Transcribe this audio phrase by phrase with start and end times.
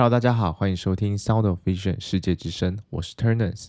[0.00, 3.68] Hello，大家好，欢迎收听 Sound of Vision 世界之声，我是 Turners。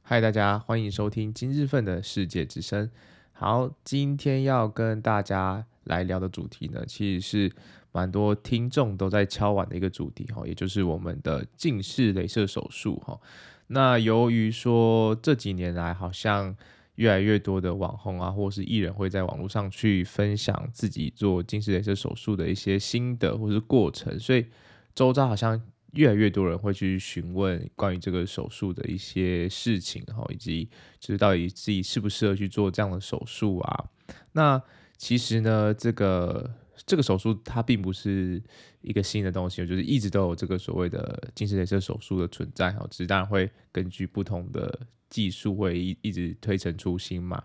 [0.00, 2.88] 嗨大家欢迎收听今日份的世界之声。
[3.32, 7.52] 好，今天要跟大家来聊的主题呢，其实是
[7.90, 13.18] 蛮多听众都在敲碗的一个主题哈，也就是我们的近视雷射手术哈。
[13.66, 16.56] 那由于说这几年来好像
[16.94, 24.46] 越来越多的网红啊，或是艺人会在网络上去分享自己做近视雷射手术的一些心得或是过程，所以。
[24.94, 25.60] 周遭好像
[25.92, 33.84] 越来越多人会去询问关于这个手术的一些事情，哈以及就是到底自己适不适合去做这样的手术啊？
[34.32, 34.62] 那
[34.96, 36.50] 其实呢，这个
[36.86, 38.42] 这个手术它并不是
[38.80, 47.42] 一个新的东西，就是一直都有这个所谓的近视雷射手术的存在，哈，只是当然会根据不同的技术会一一直推陈出新嘛。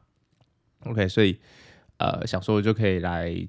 [0.81, 1.37] OK，所以
[1.97, 3.47] 呃，想说就可以来。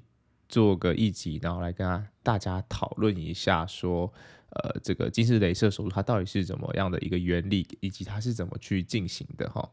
[0.49, 4.11] 做个一集，然后来跟大家讨论一下，说，
[4.49, 9.69] 呃，这个近视雷射手术它到底是怎么样的一个原理，以及它是怎么去进行的哈。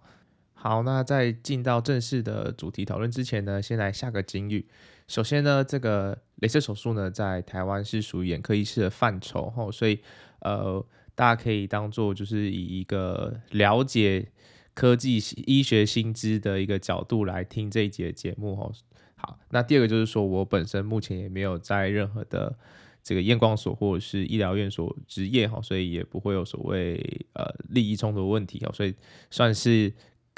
[0.53, 4.67] 好，那在进到正式的主题讨论之前呢，先来下个金玉。
[5.09, 9.99] 首先呢，这个雷射手术呢，在台湾是属于眼科医师的范畴哈，所以
[10.41, 14.29] 呃，大家可以当做就是以一个了解
[14.75, 18.71] 科技医学新知的一个角度来听这一节节目哈。
[19.17, 22.57] 好，那第二个就是说，我本身目前也没有在任何的
[23.03, 28.95] 这个验光所或者是医疗院所执业哈，所以也不会有所谓呃利益冲突问题哦，所以
[29.31, 29.93] 算是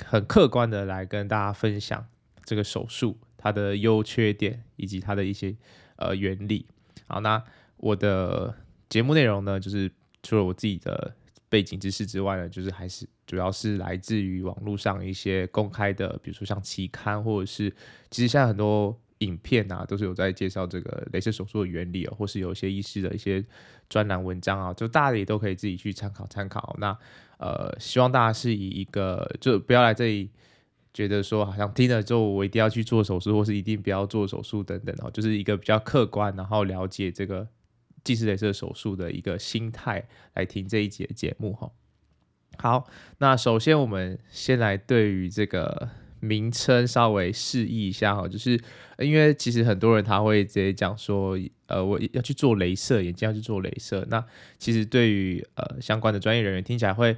[0.04, 2.06] 很客观的来跟大家分享
[2.44, 5.56] 这个手术它的优缺点以及它的一些
[5.96, 6.66] 呃原理。
[7.06, 7.42] 好，那
[7.76, 8.54] 我的
[8.88, 9.90] 节目内容呢，就是
[10.22, 11.14] 除了我自己的。
[11.50, 17.70] 背景知识之外呢，就是还是主要是来自于网络上一些公开的，比如说像期刊，或者是
[18.10, 23.44] 其实现在很多影片啊，都是有在介绍这个镭射手术的原理哦，或是有一些医师的一些
[23.88, 26.74] 专栏文章啊，就大家也都可以自己去参考参考。
[26.80, 26.98] 那
[27.36, 30.30] 呃，希望大家是以一个就不要来这里
[30.92, 37.46] 觉得说好像听了之后我一定要去做手术，或是一定不要做手术等等哦，就是一个比较客观，然后了解这个。
[38.04, 41.70] 近视镭射手术的一个心态来听这一节节目哈。
[42.60, 42.86] 好，
[43.18, 45.88] 那首先我们先来对于这个
[46.20, 48.60] 名称稍微示意一下哈，就是
[48.98, 54.04] 因为其实很多人他会直接讲说，呃，我要去做雷射，眼睛要去做雷射。
[54.10, 54.24] 那
[54.58, 57.16] 其实对于呃相关的专业人员听起来会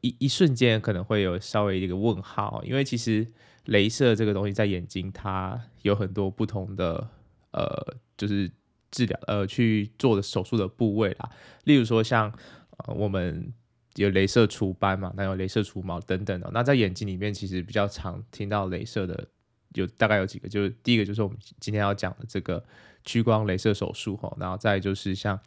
[0.00, 3.26] 一一瞬间可能会有稍微一个问号，因为其实
[3.66, 7.08] 雷射这个东西在眼睛它有很多不同的
[7.52, 8.50] 呃就是。
[8.94, 11.30] 治疗呃去做的手术的部位啦，
[11.64, 12.30] 例如说像
[12.76, 13.50] 呃我们
[13.96, 16.50] 有镭射除斑嘛，那有镭射除毛等等的。
[16.52, 19.26] 那在眼睛里面其实比较常听到镭射的
[19.74, 22.62] 有大概有几个，就是第一个就是我们今天要讲的这个
[23.04, 25.38] 屈光镭射手术哈，然后再就是像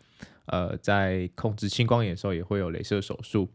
[0.46, 3.50] 呃在控制青光眼的时候也会有镭射手术，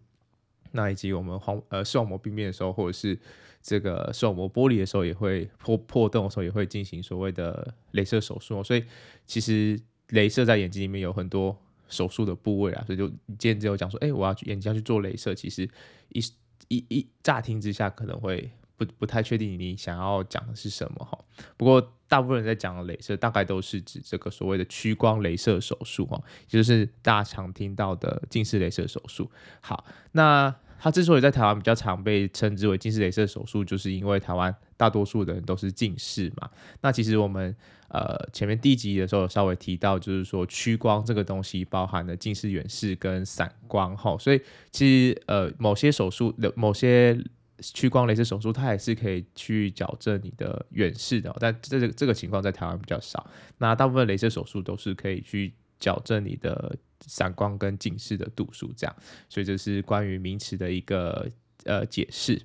[0.72, 3.18] 那以及我们黄呃视网膜病变的时候或者是。
[3.62, 8.82] 这个视网膜剥离的时候也会破破洞的时候也会进行所谓的镭射手术，所以
[9.26, 9.78] 其实
[10.08, 11.54] 镭射在眼睛里面有很多
[11.90, 15.68] 手术的部位啊，所以就今天只有讲说，哎，我要去眼睛要去做镭射，其实
[16.08, 16.20] 一
[16.68, 21.18] 一一乍听之下可能会不不太确定你想要讲的是什么哈。
[21.56, 29.30] 不过大部分人在讲的雷射，大概都是指这个所谓的屈光镭射手术哈，也就是大家常听到的近视镭射手术。
[29.60, 30.54] 好，那。
[30.82, 36.48] 它之所以在台湾比较常被称之为近视雷射手术，就是因为台湾大多数的人都是近视嘛。
[36.80, 37.54] 那其实我们
[37.88, 44.40] 呃前面第一集的时候稍微提到，就是说屈光这个东西包含了近视远视跟散光哈，所以
[44.72, 47.22] 其实呃某些手术的某些
[47.60, 53.28] 屈光雷射手术，它也是可以去矫正你的远视的，但这这个情况在台湾比较少。
[53.58, 56.76] 那大部分雷射手术都是可以去矫正你的。
[57.06, 58.94] 散光跟近视的度数，这样，
[59.26, 61.26] 所以这是关于名词的一个
[61.64, 62.42] 呃解释。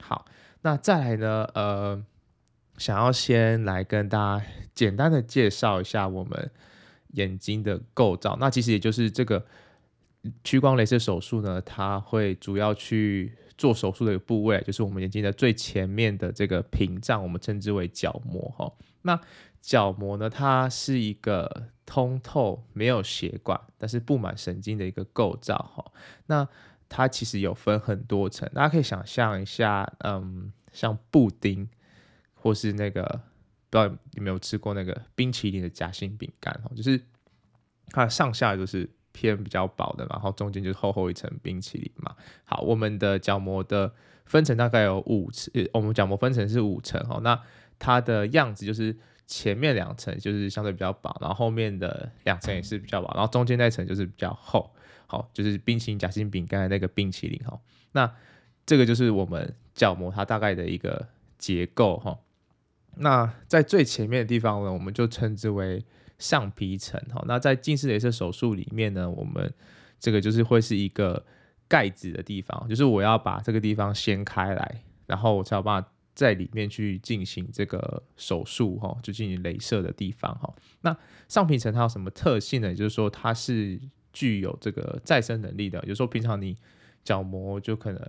[0.00, 0.26] 好，
[0.62, 2.04] 那再来呢，呃，
[2.78, 6.50] 想要先来跟大家简单的介绍一下我们
[7.12, 8.36] 眼睛的构造。
[8.40, 9.46] 那其实也就是这个
[10.42, 18.72] 屈光雷射手术呢，它会主要去做手术的一个部位，就是我们眼睛的最前面的这个屏障，我们称之为角膜哈。
[19.02, 19.20] 那
[19.60, 25.92] 角膜呢，它是一个通透、没有血管，但是布满神经的一个构造哈。
[26.26, 26.48] 那
[26.88, 31.68] 它其实有分很多层，大家可以想象一下，嗯，像布丁，
[32.34, 33.02] 或是那个
[33.70, 37.00] 不知道有没有吃过那个冰淇淋的夹心饼干哈，就是
[37.88, 42.14] 它上下就是偏比较薄的，然后中间就是厚厚一层冰淇淋嘛。
[42.44, 43.94] 好，我们的角膜的
[44.24, 47.20] 分层大概有五层，我们角膜分层是五层哈。
[47.22, 47.40] 那
[47.82, 48.96] 它的样子就是
[49.26, 54.72] 前面两层就是相对比较薄，然后后面的两层也是比较薄，然后中间那层就是比较厚，
[55.08, 57.58] 好，就是冰淇淋夹心饼干的那个冰淇淋哈。
[57.90, 58.08] 那
[58.64, 61.08] 这个就是我们角膜它大概的一个
[61.38, 62.16] 结构哈。
[62.98, 65.84] 那在最前面的地方呢，我们就称之为
[66.18, 67.24] 上皮层哈。
[67.26, 69.52] 那在近视雷射手术里面呢，我们
[69.98, 71.24] 这个就是会是一个
[71.66, 80.52] 盖子的地方，就是我要把这个地方掀开来，然后我才有办法在里面去进行这个手术哈，就进行镭射的地方哈。
[80.82, 80.96] 那
[81.28, 82.68] 上皮层它有什么特性呢？
[82.68, 83.80] 也就是说它是
[84.12, 85.82] 具有这个再生能力的。
[85.86, 86.56] 有时候平常你
[87.02, 88.00] 角膜就可能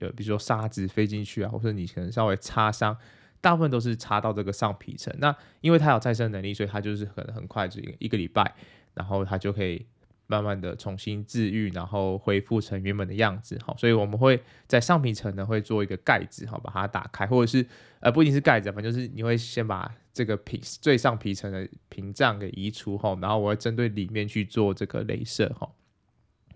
[0.00, 2.96] 呃，比如说沙子飞进去啊，或者你可能稍微擦伤。
[3.40, 8.52] 大部分都是擦到这个上皮层，那因为它有再生能力，所以它就是很很快，就一个礼拜，
[8.94, 9.86] 然后它就可以
[10.28, 13.58] 慢慢的重新治愈，然后恢复成原本的样子。
[13.64, 17.66] 好，所以我们会在上皮层呢会做一个盖子，好，把它打开，或者是
[18.00, 25.68] 呃不一定是盖子，反正就是你会先把这个皮最上皮层的屏障给移除后，然后我会针对里面去做这个镭射哈。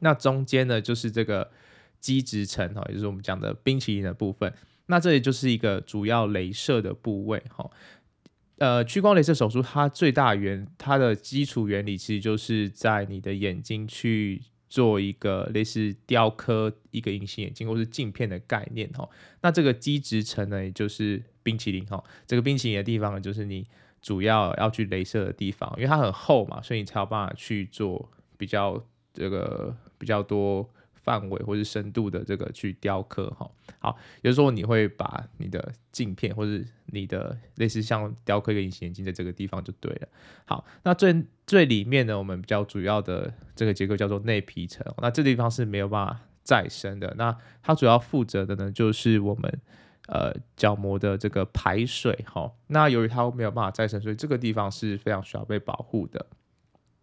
[0.01, 1.51] 那中间呢就是这个
[1.99, 4.53] 基质层哈，也就是我们讲的冰淇淋的部分。
[4.87, 7.71] 那这里就是一个主要镭射的部位，哈，
[8.59, 19.09] 呃，屈光雷射手术它最大原它的基础原理其实就是在你的眼睛去做一个类似雕刻一个隐形眼镜或是镜片的概念，哈。
[19.41, 23.67] 那这个基质层呢，也就是冰淇淋，哈，这个冰淇淋的地方呢，就是你
[24.01, 28.83] 主要要去雷射的地方，因为它很厚嘛，所以你才有办法去做比较
[29.13, 30.69] 这个比较多。
[31.03, 33.51] 范围或是深度的这个去雕刻哈，
[33.81, 40.09] 好，有时候你会把你的镜片或是你的类似像雕刻一个隐形眼镜在这个地方就对了。
[40.45, 47.13] 好，那最最里面呢，我们比较主要的这个结构叫做内皮层，那这地方是没有办法再生的。
[47.19, 49.61] 那它主要负责的呢，就是我们
[50.07, 52.53] 呃角膜的这个排水哈。
[52.69, 56.25] 那由于它没有办法再生，所以这个地方是非常需要被保护的。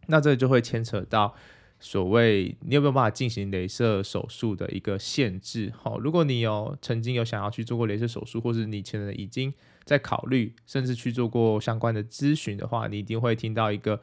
[0.07, 1.35] 那这就会牵扯到。
[1.81, 5.71] 所谓你有没有办法进行雷射手术的一个限制？
[5.77, 9.53] 好，如果你有曾经有想要去做过雷射手术，或是你现在已经
[9.85, 14.01] 在考虑，甚至去做过相关的咨询的话，你一定会听到一个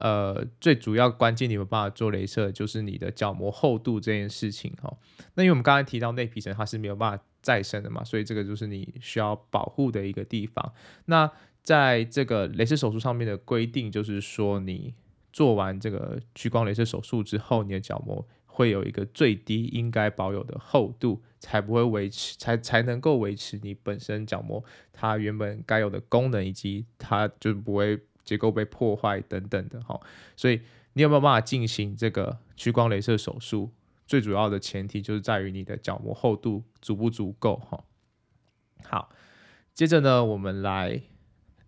[0.00, 4.70] 呃最主要关键，你没有办法做雷射，就是你的角膜厚度这件事情。
[4.82, 4.94] 哈，
[5.34, 10.74] 那因为我们刚才提到内皮层它是没有办法再生的嘛，所以这个就是你需要保护的一个地方。
[11.06, 11.30] 那
[11.62, 14.92] 在这个雷射手术上面的规定，就是说你。
[15.34, 30.00] 做完这个屈光雷射手术之后，你的角膜会有一个最低应该保有的厚度，才不会维持，才才能够维持你本身角膜它原本该有的功能，以及它就不会结构被破坏等等的哈。
[30.36, 30.60] 所以
[30.92, 33.72] 你有没有办法进行这个屈光雷射手术？
[34.06, 37.82] 最主要的前提就是在于你的角膜厚度足不足够哈。
[38.84, 39.10] 好，
[39.74, 41.02] 接着呢，我们来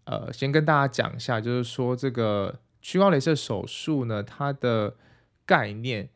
[0.04, 2.60] 呃先跟大家讲一下，就是说这个。
[2.86, 4.94] 屈光雷射手术呢，它的
[5.44, 6.08] 概念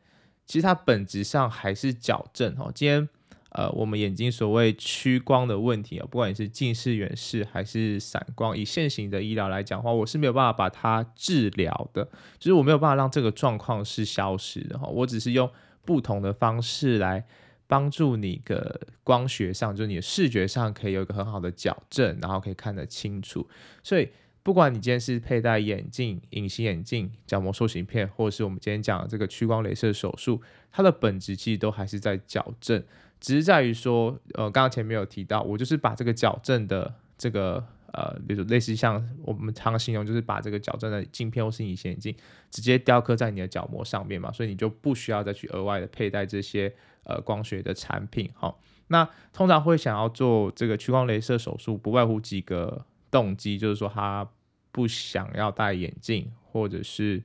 [0.46, 2.70] 其实它本质上还是矫正哈。
[2.72, 3.08] 今天
[3.48, 12.04] 呃，我们眼睛所谓屈光的问题啊，不管你是近视、远视还是散光，以现行的医疗来讲的话，我是没有办法把它治疗的，
[12.38, 14.86] 就是我没有办法让这个状况是消失的哈。
[14.86, 15.50] 我只是用
[15.84, 17.26] 不同的方式来
[17.66, 23.48] 帮助你的光学上，就是你的视觉上可以有一个很好的矫正，然后可以看得清楚，
[23.82, 24.08] 所以。
[24.42, 30.40] 不管你今天是佩戴眼镜、隐形眼镜、角膜塑形片，或者是我们今天讲的这个屈光雷射手术，
[30.72, 32.82] 它的本质其实都还是在矫正，
[33.20, 42.14] 只是在于说，呃，刚刚前面有提到，我就是把这个矫正的这个呃，比如说类似像我们常形容，就是把这个矫正的镜片或是隐形眼镜
[42.50, 46.72] 直接雕刻在你的角膜上面嘛，所以你就不需要再去额外的佩戴这些
[47.04, 48.30] 呃光学的产品。
[48.32, 52.86] 好，那通常会想要做这个屈光雷射手术，不外乎几个。
[53.10, 54.28] 动机就是说他
[54.72, 57.22] 不想要戴眼镜，或者是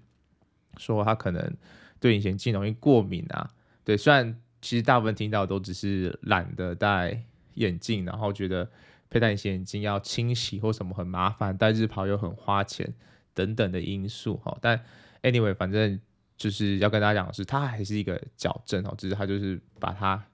[0.77, 1.55] 说他可能
[1.99, 3.51] 对隐形镜容易过敏啊。
[3.83, 7.23] 对，虽然其实大部分听到都只是懒得戴
[7.53, 8.69] 眼镜，然后觉得
[9.09, 12.93] 佩戴隐形眼镜要清洗或什么很麻烦，戴日抛又很花钱
[13.33, 14.57] 等等的因素哈。
[14.59, 14.83] 但
[15.21, 15.99] anyway，反正
[16.35, 20.25] 就是要跟大家讲的是，它还是一个矫正哦，只是它就是把它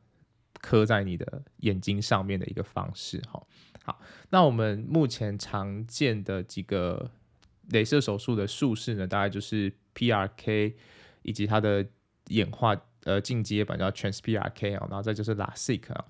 [0.62, 3.44] 刻在你的眼睛上面的一个方式哈。
[3.84, 7.10] 好，那我们目前常见的几个
[7.72, 10.76] 镭射手术的术式呢，大概就是 PRK
[11.24, 11.84] 以及它的
[12.28, 16.02] 演化呃进阶版叫 Trans-PRK 啊，然后再就是 LASIK，L-A-S-I-K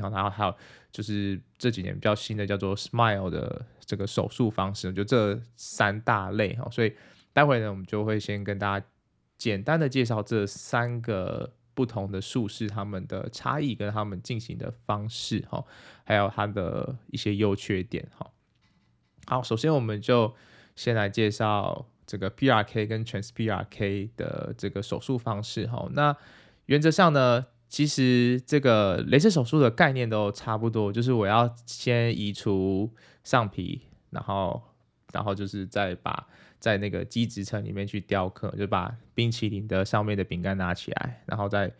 [0.00, 0.54] 啊然后还有
[0.92, 6.94] 就是这几年比较新的叫做 SMILE 的这个手术方式，就这三大类哈，所以
[7.32, 8.86] 待会呢，我们就会先跟大家
[9.38, 11.54] 简单的介绍这三个。
[11.80, 15.64] 不同的术式，他们的差异跟他们进行的方式，哈，
[16.04, 18.30] 还有它的一些优缺点，哈。
[19.26, 20.34] 好，首先我们就
[20.76, 25.88] 先来介绍这个 PRK 跟 TransPRK 的这个手术方式哈。
[25.92, 26.14] 那
[26.66, 32.92] 原则上呢，其实这个雷射手术的概念都差不多，就是我要先移除
[33.24, 34.62] 上皮，然后
[35.12, 36.28] 然后就是再把
[36.60, 41.72] 在那个基质层里面去雕刻，就把冰淇淋的上面的饼干拿起来，然后在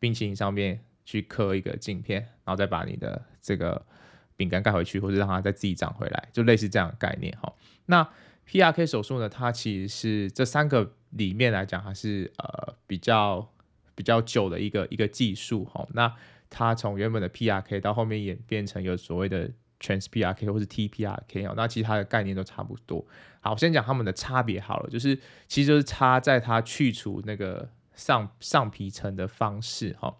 [0.00, 3.86] 冰淇淋上面去刻一个镜片，然后再把你的这个。
[4.34, 7.52] 饼干盖回去，或者让它再自己长回来，就类似这样的概念哈。
[7.86, 8.08] 那
[8.48, 9.28] PRK 手术呢？
[9.28, 13.46] 它其实是这三个里面来讲，还是呃比较
[13.94, 15.86] 比较久的一个一个技术哈。
[15.92, 16.12] 那
[16.50, 19.48] 它从原本的 PRK 到后面演变成有所谓的
[19.82, 21.54] TransPRK 或是 TPRK 哦。
[21.56, 23.04] 那其实它的概念都差不多。
[23.40, 30.14] 好，我先讲它们的差别好了，就是其实就是差在它去除那个上上皮层的方式哈。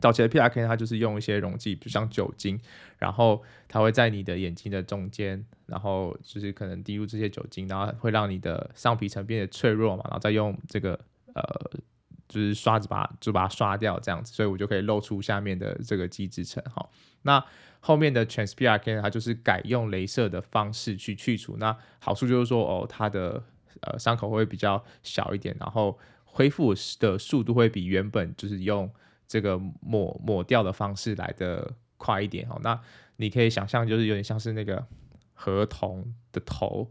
[0.00, 2.60] 早期的 PRK 它就是用一些溶剂，比如像酒精，
[2.98, 10.98] 然后它会在你的眼睛的中间，然后就是可能滴入这些酒精，然后会让你的上皮层变得脆弱嘛，然后再用这个
[11.34, 11.42] 呃
[12.28, 16.86] 就是刷子把就把它刷掉这样子，所以我就可以露出下面的这个基质层哈。
[17.22, 17.42] 那
[17.84, 23.42] 后面的 TransPRK 它就是改用镭射的方式去去除，那好处就是说哦，它的
[23.82, 28.90] 呃伤口会比较小一点，然后恢复的速度会比原本就是用。
[29.26, 32.78] 这个抹抹掉的方式来的快一点哦，那
[33.16, 34.86] 你可以想象，就是有点像是那个
[35.32, 36.86] 河童的头，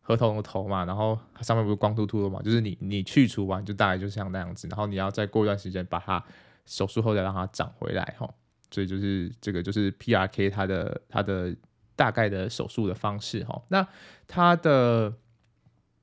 [0.00, 6.24] 河童的头嘛，然后它上面不是光秃秃的嘛，就是你你去除完就大概就像那样子，然后你要再过一段时间把它
[6.64, 8.32] 手术后再让它长回来哈，
[8.74, 11.54] 所以就是这个就是 PRK 它的它的
[11.94, 13.86] 大概的手术的方式哈，那
[14.26, 15.14] 它的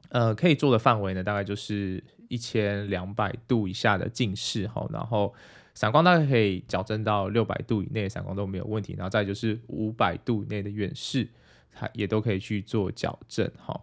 [0.10, 5.34] 呃可以做的范围呢，大概就是一千两百度以下的近视哈，然后。
[5.74, 11.26] 散光大概可以矫正到六百度以内散光都没有问题，然后再就是五百度以内的远视，
[11.74, 13.50] 它也都可以去做矫正。
[13.56, 13.82] 哈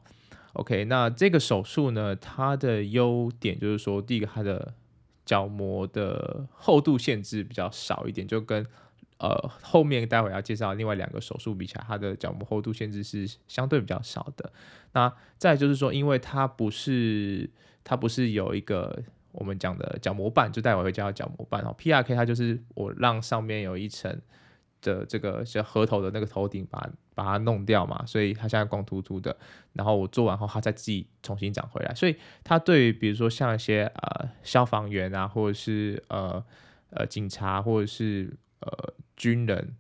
[0.52, 4.74] ，OK，那这个手术呢，它的优点就是说，第一个它的
[5.28, 8.64] 角膜的厚度限制比较少一点，就跟
[9.18, 14.50] 呃后面待会要介绍另外两个手术比起来，它的角膜厚度限制是相对比较少的。
[14.92, 17.50] 那再就是说，因为它不是
[17.84, 19.02] 它不是有一个。
[19.32, 24.10] 我们讲的角膜瓣就待会会叫角膜瓣哦，PRK 它就是我让上面有一层
[24.80, 29.36] 的这个像额头的那个头顶把把它弄掉嘛，所以它现在光秃秃的，
[29.72, 36.44] 然后我做完后它再自己重新长回来，所以它对于比如说像一些呃消防员啊，或者是呃
[36.90, 39.74] 呃警察或者是呃军人，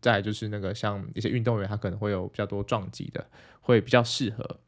[0.00, 3.26] 再就是那个像一些运动员，他可能会有比较多撞击的，
[3.60, 4.58] 会比较适合，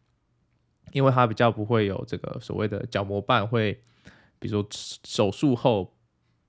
[0.93, 3.83] 因为它比较不会有这个所谓的角膜瓣会。
[4.39, 4.69] 比如说
[5.05, 5.95] 手术后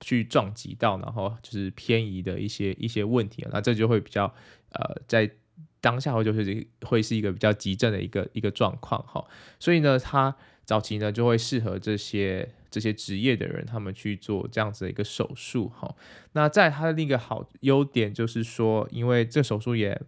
[0.03, 4.25] 去撞击到，然后就是偏移的一些一些问题，那这就会比较
[4.71, 5.31] 呃，在
[5.79, 9.25] 当下会就是会是一个比较急症的一个一个状况哈，
[9.59, 15.95] 所以呢，他早期呢就会适合这些这些职业的人，他们去做这样子的一个手术哈。
[16.33, 20.01] 那在他的另一个好优点就是说，因为这手术也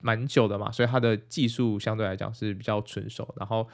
[0.00, 3.66] 蛮久的嘛，所以它的技术相对来讲是比较纯熟，然后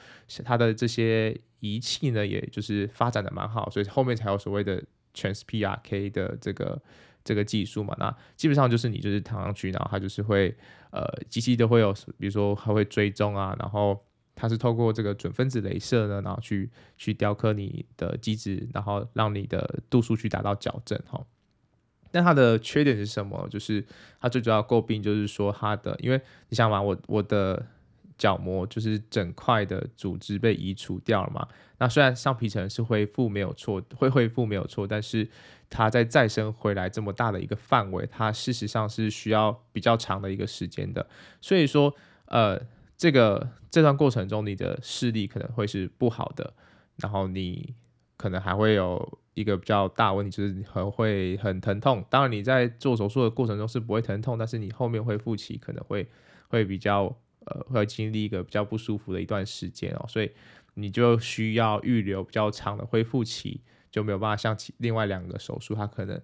[0.45, 4.81] 它的这些仪器呢，也就是发展的蛮好，所以后面才有所谓的
[5.13, 6.81] TransPRK 的这个
[7.23, 7.95] 这个技术嘛。
[7.99, 10.55] 那基本上就是你就是躺上去，然后它就是会
[10.91, 14.03] 呃机器都会有，比如说还会追踪啊，然后
[14.35, 21.23] 它是透过这个准分子镭射呢，然后去去雕刻你的基质，然后让你的度数去达到矫正哈。
[22.13, 23.47] 但它的缺点是什么？
[23.49, 23.85] 就是
[24.19, 27.65] 它最主要诟病就是说它的，因为你想嘛，我我的
[28.21, 31.47] 角膜就是整块的组织被移除掉了嘛。
[31.79, 35.27] 那虽然上皮层是恢复没有错，会恢复没有错，但是
[35.69, 41.07] 它在再生回来这么大的一个范围，它事实上是需要比较长的一个时间的。
[41.41, 41.91] 所以说，
[42.25, 42.61] 呃，
[42.95, 46.53] 这个这段过程中你的视力可能会是不好的，
[46.97, 47.73] 然后你
[48.17, 49.17] 可能还会有。
[49.33, 56.05] 一个比较大问题就是很会很疼痛，当然你在做手术的过程中是不会疼痛，但是你后面恢复期可能会
[56.49, 60.31] 会比较呃会经历一个比较不舒服的一段时间哦，所以
[60.75, 66.21] 你就需要预留比较长的恢复期，就没有办法像其另外两个手术，它可能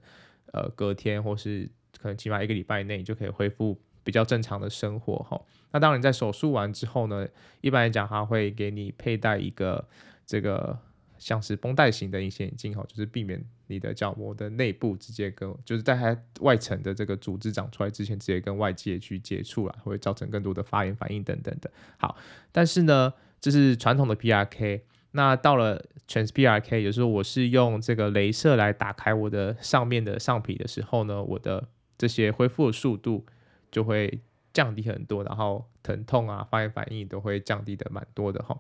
[0.54, 1.70] 呃隔天或是
[2.00, 5.42] 可能起码一个礼拜内就可以恢复比较正常的生活哈。
[5.72, 7.28] 那当然在手术完之后呢，
[7.62, 9.88] 一般来讲它会给你佩戴一个
[10.26, 10.80] 这个。
[11.20, 21.70] 像是绷带型的隐形眼镜哈，就是避免你的角膜的内部直接跟，就是在它外层的这个组织长出来之前，直接跟外界去接触了，会造成更多的发炎反应等等的。
[21.98, 22.18] 好，
[22.52, 24.82] 但是呢，这是传统的 PRK，
[25.12, 33.26] 那到了 TransPRK，有时候我是用这个镭射来打开我的上面的上皮的时候呢，我的这些恢复的速度
[33.72, 34.22] 就会
[34.54, 38.60] 降低很多，然后疼痛啊、发炎反应都会降低的蛮多的哈。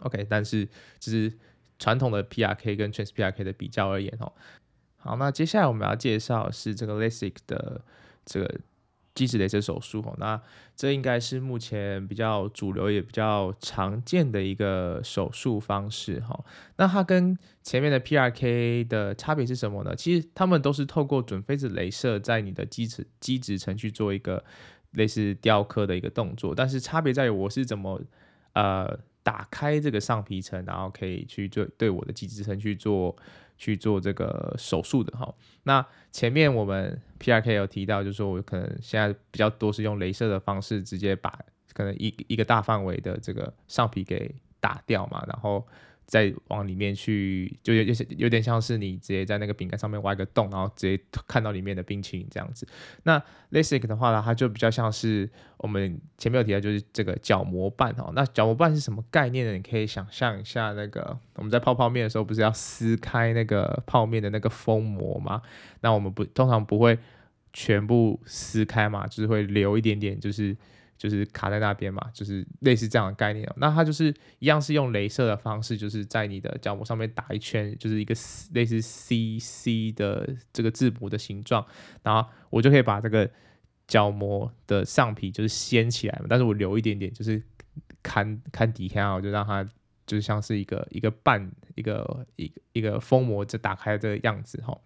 [0.00, 0.66] OK，但是
[0.98, 1.32] 就是
[1.82, 4.32] 传统的 PRK 跟 Trans PRK 的比较而言哈。
[4.98, 7.82] 好，那接下来我们要介绍是这个 LASIK 的
[8.24, 8.60] 这个。
[9.14, 10.40] 基质雷射手术哦，那
[10.74, 16.42] 这应该是目前比较主流也比较常见的一个手术方式哈。
[16.78, 19.94] 那它跟前面的 PRK 的差别是什么呢？
[19.94, 24.42] 其实他们都是透过准分子雷射在你的基质基质层去做一个
[24.92, 28.00] 类似雕刻的一个动作，但是差别在于我是怎么
[28.54, 33.16] 呃打开这个上皮层，然后可以去做对我的脊质层去做。
[33.58, 41.38] 去做这个手术的哈，那前面我们 PRK 有提到，就是说我可能现在比较多是用镭射的方式，直接把
[41.72, 45.64] 可能一一个大范围的这个上皮给打掉嘛，然后。
[46.06, 52.66] 再往里面去，就有有些有点像是你直接在那个饼干上面挖一个洞，然后直接看到里面的冰淇淋这样子。
[53.04, 58.12] 那 LASIK 的话呢，它就比较像是我们前面有提到，就是这个角膜瓣哦。
[58.14, 59.52] 那角膜瓣是什么概念呢？
[59.52, 65.40] 你可以想象一下，那个我们在泡泡面的时候，不是要撕开那个泡面的那个封膜吗？
[65.80, 66.98] 那我们不通常不会
[67.52, 70.56] 全部撕开嘛，就是会留一点点，就是。
[71.02, 73.44] 就是卡在那边嘛，就是类似这样的概念。
[73.56, 78.14] 那它就是一样是用镭射的方式，就是在你的角膜上面打一圈，就是一个
[78.52, 81.66] 类似 C C 的这个字母的形状，
[82.04, 83.28] 然后我就可以把这个
[83.88, 87.42] 角膜的上皮就是掀起来嘛，但是我留一点点，就是
[88.00, 89.64] 看看底下，我就让它
[90.06, 94.78] 就是像是一个一个半一个一一个封膜就打开这个样子哈。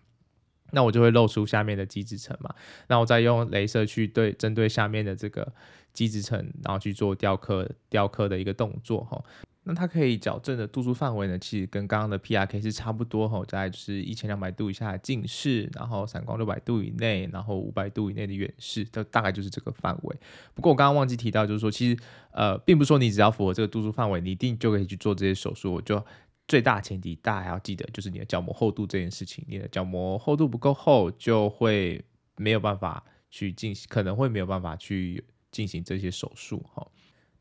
[0.73, 2.53] 那我就会露出下面的基质层嘛，
[2.89, 5.53] 那我再用镭射去对针对下面的这个
[5.97, 9.25] 基质层，然后去做雕刻雕刻的一个动作哈。
[9.65, 20.17] 那它可以矫正的度数范围呢，其实跟刚刚的 PRK 是差不多哈，大概就是一千两百度以下的近视，然后散光六百度以内，然后五百度以内的远视，都大概就是这个范围。
[20.55, 21.99] 不过我刚刚忘记提到，就是说其实
[22.31, 26.05] 呃，并不是说你只要符合这个度数范围，你一定就可以去做这些手术，我就。
[26.49, 29.45] 最大前提，大家还要记得，就是你的角膜厚度这件事情。
[29.49, 32.01] 你的角膜厚度不够厚，就会
[32.37, 35.25] 没有办法去进行，可能会没有办法去
[35.57, 36.87] 进行这些手术哈。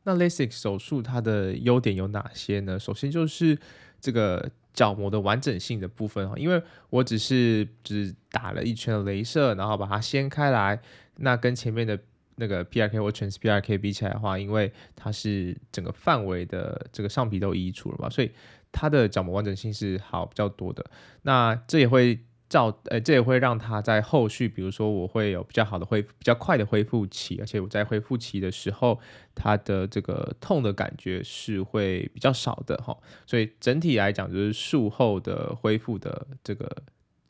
[0.04, 2.78] 那 LASIK 手术它的优点有哪些呢？
[2.78, 3.58] 首先就是
[4.00, 10.80] 这个角膜的完整性的部分哈，因为我只是只打了一圈的雷射，然后把它掀开来，
[11.16, 11.98] 那跟前面的
[12.36, 18.30] 那个 PRK 或 Trans PRK 比起来的话，因为它是整个范围的这个上皮都移除了嘛，所以。
[18.72, 20.84] 它的角膜完整性是好比较多的，
[21.22, 22.18] 那这也会
[22.48, 29.00] 照，呃，这也会让它在后续，比如说我会有比较好的恢，比较快的恢复期，而且我在恢复期的时候，
[29.34, 36.70] 它的这个痛的感觉是会比较少的哈，所以整体来讲，就是术后的恢复的这个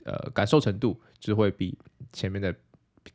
[0.05, 1.79] 呃感受程度，就会比
[2.13, 2.55] 前面的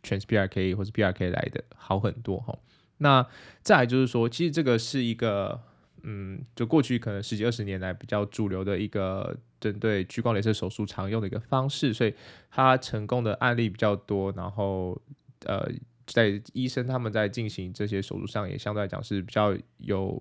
[0.03, 2.57] Trans PRK 或者 PRK 来的好很多哈。
[2.97, 3.27] 那
[3.61, 5.61] 再来就是说，其实这个是一个。
[6.03, 12.13] 嗯，就过去可能十几二十年来比较主流的一个针对屈光镭射手术常用的一个方式，所以
[12.49, 14.31] 它成功的案例比较多。
[14.33, 14.99] 然后，
[15.45, 15.69] 呃，
[16.05, 20.15] 在医生他们在进行这些手术上也相对来讲是比较有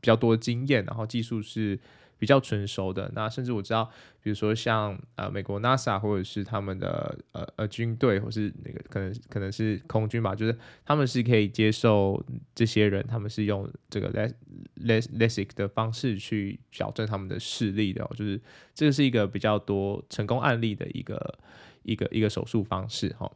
[0.00, 1.78] 比较多经验，然后技术是。
[2.18, 3.90] 比较成熟的，那甚至我知道，
[4.22, 12.24] 比如说像呃美国 NASA 或者是他们的呃呃军队，或是那个可能可能是空军吧，就是他们是可以接受
[12.54, 14.32] 这些人，他们是用这个 les
[14.76, 18.40] les LASIK 的方式去矫正他们的视力的，就是
[18.74, 21.38] 这个是一个比较多成功案例的一个
[21.82, 23.30] 一个一个手术方式哈。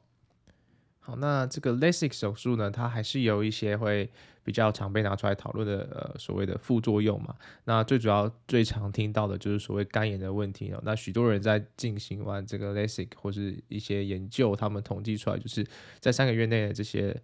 [1.18, 4.10] 那这个 LASIK 手术呢，它还是有一些会
[4.44, 7.34] 比较常被拿出来讨论的，呃，所谓的副作用嘛。
[7.64, 10.80] 那最主要、最常听到的就是所谓干眼的问题哦。
[10.84, 15.66] 那许多人在进行完这个 LASIK 或是一些研究，他们统计出来，就是
[15.98, 17.14] 在三个月内的这些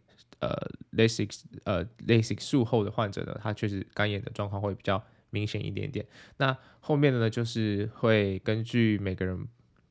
[0.40, 0.55] 呃
[0.92, 6.07] LASIK 呃 LASIK 术后的患者呢，他确实干眼的状况会比较明显一点点。
[6.37, 9.46] 那后面的呢，就是会根据每个人。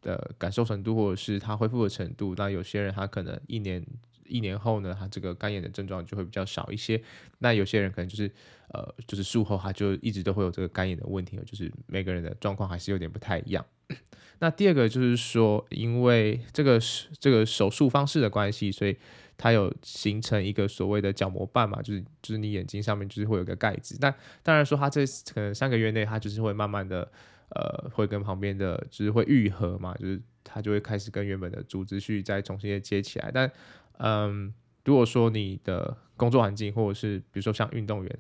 [0.06, 3.84] 的感受程度，或者是他恢复的程度，那有些人他可能一年
[4.28, 7.02] 一年后呢，他这个干眼的症状就会比较少一些。
[7.40, 8.32] 那有些人可能就是
[8.70, 13.66] 呃，就是术后他就一直都会有这个干眼的问题，就是每个人的状况还是有点不太一样。
[14.40, 16.80] 那第二个就是说，因为这个
[17.20, 18.96] 这个手术方式的关系，所以
[19.38, 23.98] 它有形成一个所谓的角膜瓣嘛，就是就是你眼睛上面就是会有个盖子。
[24.00, 24.14] 那
[24.44, 27.12] 当然说，它这可能三个月内，它就是会慢慢的。
[27.50, 33.32] 呃，会跟旁边的，就是会愈合嘛，就是它就会开始跟原本的组织去再重新的接起来。
[33.32, 33.52] 但，
[34.00, 34.54] 嗯，
[34.84, 38.20] 如果说你的工作环境，或者是比如说像运动员，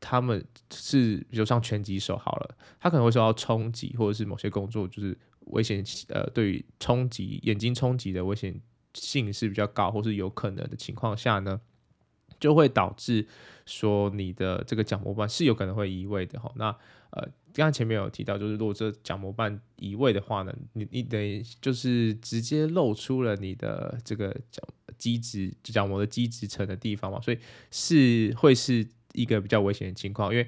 [0.00, 8.58] 他们是比如像拳击手好了，他可能会受到冲击，或者是某些工作就是危险，呃，对于冲击眼睛冲击的危险
[8.94, 11.60] 性是比较高，或是有可能的情况下呢，
[12.40, 13.26] 就会导致
[13.64, 16.50] 说你的这个角膜瓣是有可能会移位的哈。
[16.56, 16.76] 那
[17.10, 24.62] 呃，刚刚前面有提到，就是如果这角膜瓣移位的话呢，你你等于就是直接露出了你的这个角
[24.98, 27.38] 基质角膜的基质层的地方嘛，所以
[27.70, 30.44] 是会是一个比较危险的情况，因为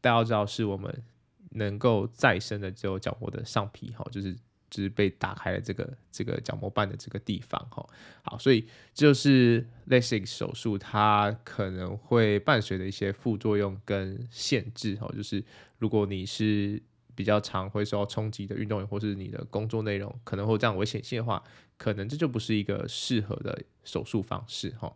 [0.00, 1.02] 大家要知道是我们
[1.50, 4.36] 能够再生的只有角膜的上皮哈，就是。
[4.70, 7.88] 就是被打开了这个这个角膜瓣的这个地方哈，
[8.22, 8.60] 好，所以
[8.92, 15.42] 这就是 LASIK 手术它可能会伴随的一些副作用跟限制哈，就是
[15.78, 16.82] 如果你是
[17.14, 21.42] 比较常会受到冲击的运动员，或是你的工作内容可能会有这样危险性的话，
[21.78, 24.94] 可能这就不是一个适合的手术方式哈。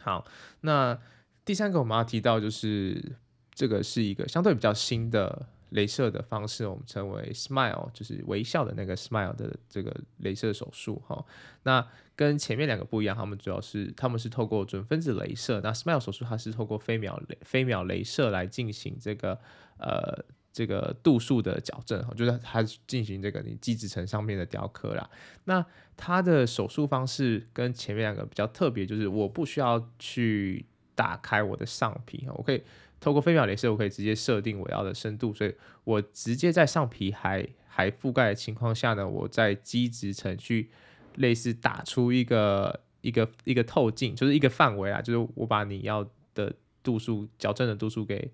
[0.00, 0.26] 好，
[0.62, 0.98] 那
[1.44, 3.16] 第三个我们要提到就是
[3.54, 5.50] 这个是一个相对比较新的。
[5.72, 11.24] 镭射的方式，我们称为 SMILE，就是微笑的那个 SMILE 的这个镭射手术哈。
[11.64, 19.38] 那跟前面两个不一样，他们主要是他们是透过准分子镭射，那 SMILE 手术它是透过飞秒飞秒镭射来进行这个
[19.78, 25.10] 呃这个度数的矫正哈，就是它进行这个你基质层上面的雕刻啦。
[25.44, 32.62] 那它的手术方式跟前面两个比较特别，就是我不需要去打开我的上皮哈，我可以。
[33.00, 35.54] 透过飞秒镭射，我可以直接设定我要的深度，所以
[35.84, 40.70] 我直接在上皮还还覆盖的情况下呢，我在基质层去
[41.16, 48.30] 类似打出一个一个一个透镜，就是一个范围啊，就是我把你要的度数矫正的度数给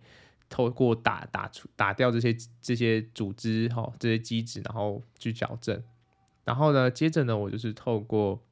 [0.49, 5.83] 透过打打出打掉这些这些组织哈，这些基质，然后去矫正，
[6.45, 8.43] 然后呢，接着呢，我就是透过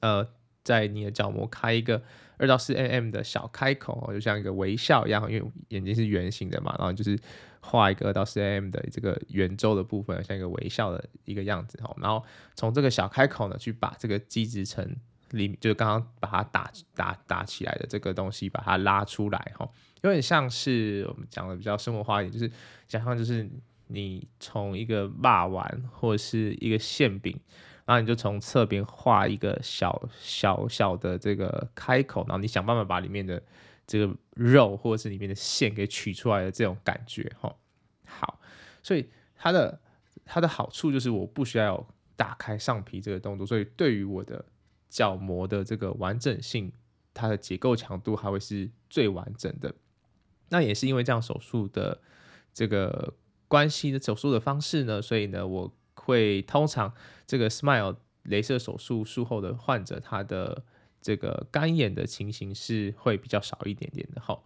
[0.00, 0.28] 呃。
[0.64, 2.02] 在你的角膜开一个
[2.38, 7.18] 二到四 mm 的小开口，就像一个微笑一样，因为眼睛是圆形的嘛，然后就是
[7.60, 11.94] 画一个二到四 mm 的这个圆周的部分，像一个微笑的一个样子哈。
[12.00, 14.84] 然后从这个小开口呢，去把这个基质层
[15.30, 19.68] 里，就是刚刚把它打打打起来的这个东西，把它拉出来哈，
[20.02, 22.52] 有点像是我们讲的比较生活化一点，就是
[22.88, 23.48] 想象就是
[23.86, 27.38] 你从一个肉圆或者是一个馅饼。
[27.86, 33.42] 然后你就从侧边画一个小小小的这个开口，然后你想办法把里面的
[33.86, 37.54] 这个肉或者是里面的馅给取出来的这种感觉，哈，
[38.06, 38.40] 好，
[38.82, 39.78] 所以它的
[40.24, 44.42] 它的好处就是我不需要打开上皮这个动作，所以对于我的
[44.88, 46.72] 角膜的这个完整性，
[47.12, 49.74] 它的结构强度还会是最完整的。
[50.48, 52.00] 那也是因为这样手术的
[52.54, 53.12] 这个
[53.46, 55.70] 关系的手术的方式呢，所以呢我。
[56.04, 56.92] 会通常
[57.26, 60.62] 这个 SMILE 镭射手术术后的患者，他的
[61.00, 64.38] 这个干眼的情形是会比较少一点点的哈。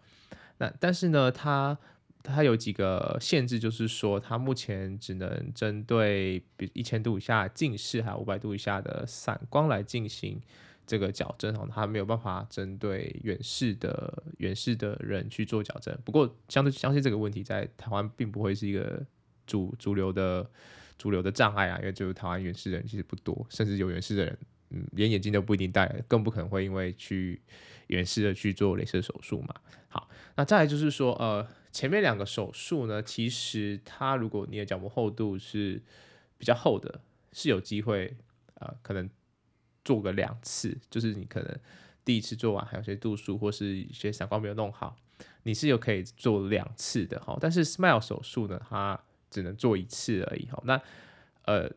[0.58, 1.78] 那但是呢，它
[2.24, 10.40] 它有几个限制，就是说它目前只能针对比一千度以下近视，还有五百度以下的散光来进行
[10.84, 11.64] 这个矫正哈。
[11.70, 15.96] 它没有办法针对远视的远视的人去做矫正。
[16.04, 19.06] 不过相对相信这个问题在台湾并不会是一个
[19.46, 20.50] 主主流的。
[20.98, 24.38] 主流的障碍啊，因为就是台湾远视的人其实不多，甚至有远视的人，
[24.70, 27.40] 嗯，连眼镜都不一定戴，更不可能会因为去
[27.86, 29.54] 远视的去做镭射手术嘛。
[29.88, 35.80] 好，那再来就是说，呃，前面两个手术呢，其实它如果你的角膜厚度是
[36.36, 37.00] 比较厚的，
[37.32, 38.16] 是有机会，
[38.54, 39.08] 呃，可能
[39.84, 41.58] 做个两次，就是你可能
[42.04, 44.96] 第一次做完还有些度数或是一些散光没有弄好，
[45.44, 47.38] 你是有可以做两次的哈。
[47.40, 50.80] 但是 SMILE 手术呢，它只能做一次而已哈，那
[51.44, 51.70] 呃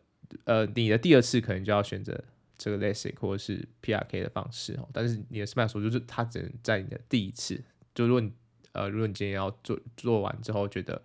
[0.46, 2.24] 呃，你的第二次可能就要选择
[2.58, 7.62] 这个 LASIK 或者是 PRK 的方式哈，但是你的 SMILE 手术就是它只能在你的第一次，
[7.94, 8.32] 就如果你
[8.72, 11.02] 呃如果你今天要做做完之后觉得，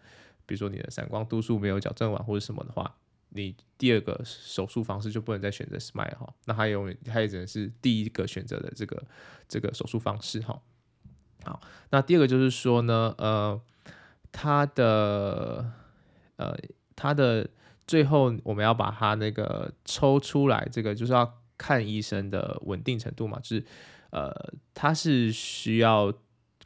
[0.46, 2.96] 比如说你的散光度数没有矫正完或者什么的话，
[3.30, 9.02] 你第二个手术方式就不能再选择 SMILE 哈，那它永远它也只能是第一个选择的这个
[9.48, 10.60] 这个手术方式哈。
[11.42, 13.60] 好，那第二个就是说呢，呃，
[14.30, 15.72] 它的。
[16.36, 16.56] 呃，
[16.94, 17.48] 它的
[17.86, 23.64] 最后我们要把它那个抽出来，这个就是要看医生的稳定程度嘛，就是
[24.10, 24.32] 呃，
[24.74, 26.12] 它是需要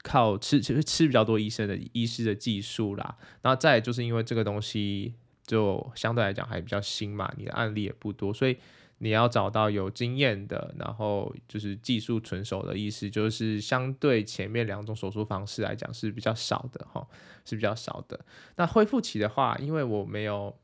[0.03, 5.15] 靠吃其实吃比较多医生的医师的技术啦，然后再就是因为这个东西
[5.47, 8.57] 就相对来讲还比较新嘛，你的案例也不多，所以。
[9.03, 17.07] 你要找到有经验的，然后就是技术纯熟的医师，就是相对前面两种手术方式来讲是比较少的哈，
[17.47, 18.21] 是比较少的。
[18.57, 20.55] 那恢复期的话，因为我没有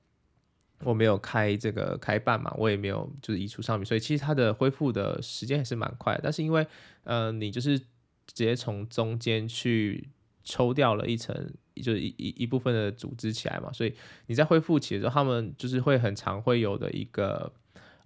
[0.81, 6.21] 我没有开这个开瓣嘛，我也没有就是移除上面，所以其实它的恢复的时间还是蛮快。
[6.23, 6.67] 但是因为
[7.05, 7.87] 呃，你就是直
[8.27, 10.11] 接从中间去
[10.45, 11.35] 抽掉了一层，
[11.77, 13.95] 就是一一一部分的组织起来嘛，所以
[14.27, 17.51] 你在恢复期的时候，他们就是会很常会有的一个。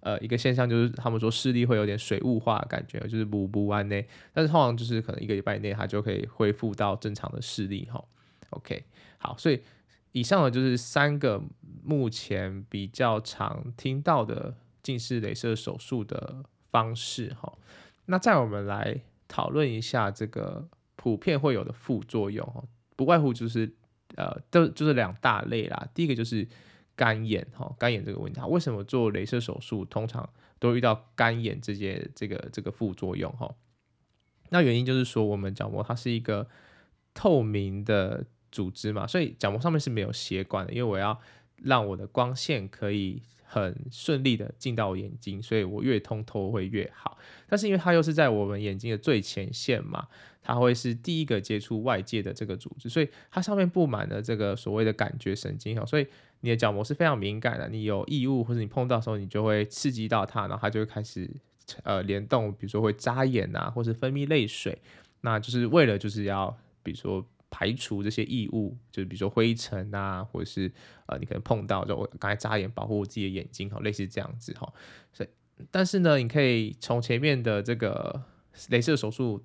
[0.01, 8.03] 呃一个现象，就是他们说视力会有点水雾化的感觉，就是不不安内，但是通常就是可能一个礼拜内它就可以恢复到正常的视力哈。
[8.51, 8.83] OK，
[9.17, 9.61] 好，所以
[10.11, 11.41] 以上的就是三个
[11.83, 17.53] 目前比较常听到的近视雷射手术的方式哈。
[18.05, 22.63] 那再我们来讨论一下这个普遍会有的副作用哈，
[22.95, 23.73] 不外乎就是
[24.15, 25.87] 呃，都就是两大类啦。
[25.93, 26.45] 第一个就是
[27.01, 33.51] 干眼哈，干眼这个问题，为什么做雷射手术通常都遇到干眼这些这个这个副作用哈？
[34.49, 36.47] 那原因就是说我们角膜它是一个
[37.15, 41.19] 透明的组织嘛，所以角膜上面是没有血管的，因为我要
[41.55, 47.17] 让我的光线可以很顺利的进到眼睛，所以我越通透会越好。
[47.47, 50.07] 但是因为它又是在我们眼睛的最前线嘛，
[50.43, 56.05] 它会是第一个接触外界的这个组织，所以它上面布满了这个所谓的感觉神经，所以
[56.41, 57.69] 你的角膜是非常敏感的。
[57.69, 61.29] 你有异物或者你碰到的时候，你就会刺激到它，然后它就会开始
[61.83, 64.77] 呃联动，比如说会眨眼啊，或是分泌泪水，
[65.21, 67.25] 那就是为了就是要比如说。
[67.53, 70.71] 排除这些异物，就是比如说灰尘啊，或者是
[71.05, 74.71] 呃，你可能碰到，就我刚才眨眼保护我自己的眼睛，哈，类似这样子哈。
[75.11, 75.29] 所以，
[75.69, 78.23] 但是呢，你可以从前面的这个
[78.69, 79.43] 雷射手术，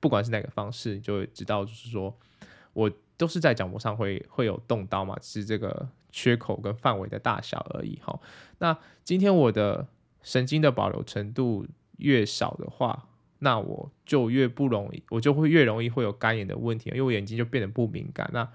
[0.00, 2.18] 不管是哪个方式，你就会知道，就是说
[2.72, 8.18] 我都是在角膜上会会有动刀嘛，是这个缺口跟范围的大小而已哈。
[8.56, 8.74] 那
[9.04, 9.86] 今天我的
[10.22, 11.66] 神经的保留程度
[11.98, 13.06] 越少的话，
[13.40, 18.30] 那我就越不容易，我就会越容易会有干眼的问题，因为我眼睛就变得不敏感。
[18.32, 18.48] 那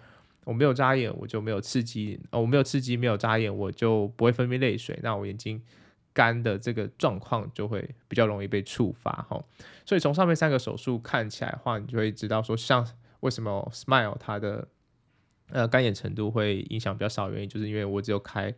[0.44, 5.00] 我没有眨眼，我就没有刺激，哦我没有刺激，没有眨眼，我就不会分泌泪水。
[5.04, 5.62] 那我眼睛
[6.14, 9.40] 干的这个状况就会比较容易被触发哈。
[9.86, 12.84] 所以从上面三个手术看起来的话，你就会知道说，像
[13.20, 14.68] 为什么 Smile 它的
[15.52, 18.54] 呃干眼程度会影响比较少，原因就是因为我只有开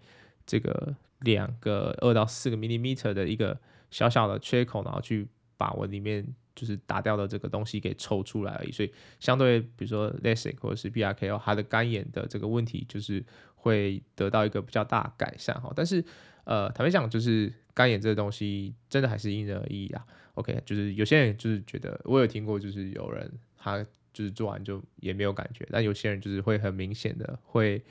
[0.45, 3.59] 这个两个二到四个 millimeter 的一个
[3.91, 5.27] 小小的缺口，然后去。
[5.55, 6.25] 把我里面
[6.55, 13.23] 就是打掉的这个东西给抽出来而已，所以相对比如说 LASIK 或者是 PRK，它的干眼的这个问题就是
[13.55, 15.71] 会得到一个比较大改善哈。
[15.73, 16.03] 但是
[16.43, 20.05] 呃，坦白讲，就是干眼这个东西真的还是因人而异啊。
[20.33, 27.83] OK，就是有些人就是觉得我有听过，就是有人他就是做完就也没有感觉，但有些人就是会很明显的会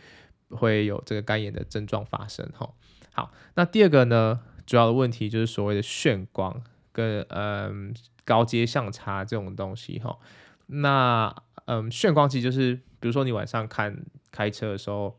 [0.50, 2.72] 会有这个干眼的症状发生哈。
[3.12, 6.62] 好，那第二个呢，主要的问题就是所谓的眩光。
[6.94, 10.18] 跟嗯高阶相差这种东西哈，
[10.66, 15.18] 那嗯眩光其实就是，比如说你晚上看开车的时候，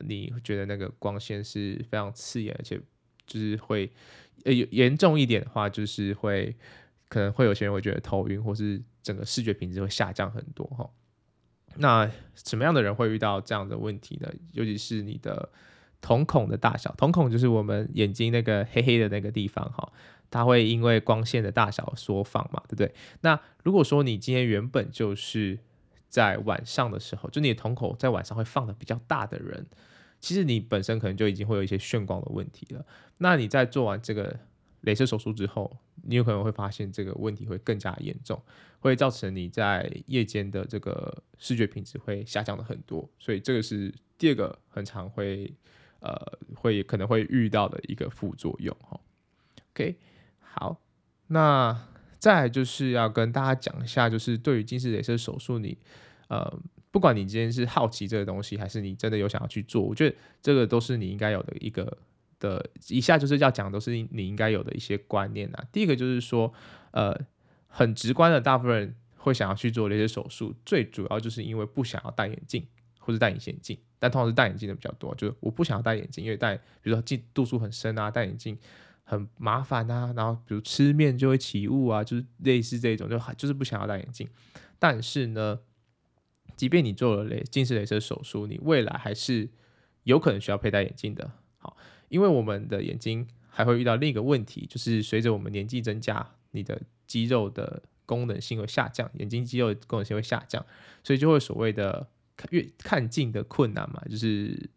[0.00, 2.80] 你觉得那个光线是非常刺眼，而且
[3.28, 3.88] 就是会
[4.44, 6.56] 呃严重一点的话，就是会
[7.08, 10.90] 可能会有些人会觉得头晕，或是整个视觉品质会下降很多哈。
[11.76, 14.28] 那什么样的人会遇到这样的问题呢？
[14.50, 15.48] 尤其是你的
[16.00, 19.92] 瞳孔的大小，瞳孔就是我们眼睛那个黑黑的那个地方哈。
[20.30, 22.92] 它会因为光线的大小缩放嘛，对不对？
[23.20, 25.60] 那如果说你今天原本就是
[26.08, 29.64] 在晚上的时候，就你的瞳孔在晚上会放的比较大的人，
[30.20, 32.84] 其实你本身可能就已经会有一些眩光的问题了。
[33.18, 34.40] 那你在做完这个
[34.84, 38.40] 镭射手术之后，你有可能会发现这个问题会更加严重，
[38.80, 43.08] 会造成你在夜间的这个视觉品质会下降的很多。
[43.18, 45.52] 所以这个是第二个很常会
[46.00, 46.14] 呃
[46.54, 49.00] 会可能会遇到的一个副作用哈。
[49.72, 49.96] OK。
[50.56, 50.80] 好，
[51.26, 51.76] 那
[52.20, 55.76] 再就是要跟大家讲一下，就是对于近视镭射手术，你
[56.28, 56.60] 呃，
[56.92, 61.98] 不管你今天是好奇这个东西，还是你真的有想要去做，我觉得这个都是你应该有的一个
[62.38, 65.64] 的，以下就是要讲都是你应该有的一些观念啊。
[65.72, 66.52] 第一个就是说，
[66.92, 67.18] 呃，
[67.66, 72.66] 很直观的，大部分人会想要去做这些手术，最主要就是因为不想要戴眼镜
[72.98, 78.58] 或者戴隐形眼镜，但通常是戴眼镜的比较多，就是我不想要戴眼镜，因为戴，比如说镜度数很深啊，戴眼镜。
[79.06, 84.26] 很麻烦啊，然后比如吃面就会起雾啊，就是类似这种，就就是不想要戴眼镜。
[84.78, 85.60] 但是呢，
[86.56, 89.50] 即便你做了雷近视雷射手术，你未来还是
[90.04, 91.30] 有可能需要佩戴眼镜的。
[91.58, 91.76] 好，
[92.08, 100.64] 因为我们的眼睛还会遇到另一个问题，就是随着我们年纪增加，你的肌肉的功能性会下降，眼睛肌肉功能性会下降，
[101.02, 104.70] 所以就会所谓的看越看近的困难嘛，就是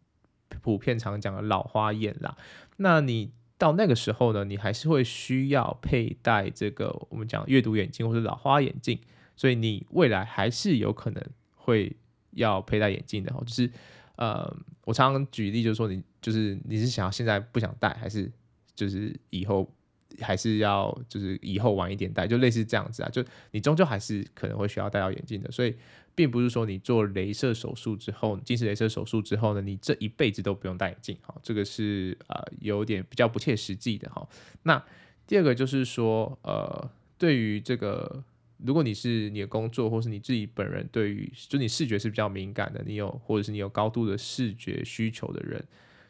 [0.62, 2.38] 普遍常讲的老花眼啦。
[2.78, 9.00] 那你到那个时候呢，你还是会需要佩戴这个我们讲阅读眼镜或者老花眼镜，
[9.36, 11.24] 所以你未来还是有可能
[11.56, 11.96] 会
[12.32, 13.34] 要佩戴眼镜的。
[13.46, 13.72] 就是
[14.18, 18.30] 呃，我常常举例就是说，你就是你是想要现在不想戴，还是
[18.76, 19.68] 就是以后
[20.20, 25.76] 还是要就是以后晚一点戴，就类似这样子啊，就你终究还是可能会需要戴到眼镜的，所以
[26.16, 34.28] 并不是说你做雷射手术之后，近视雷射手术之后呢，你这一辈子都不用戴眼镜，哈，这个是呃有点比较不切实际的哈。
[34.64, 34.84] 那
[35.28, 38.24] 第二个就是说，呃，对于这个，
[38.66, 45.64] 如果你是你的工作，或是你自己本人对于就你视觉是比较敏感的，你有或者是你有高度的视觉需求的人，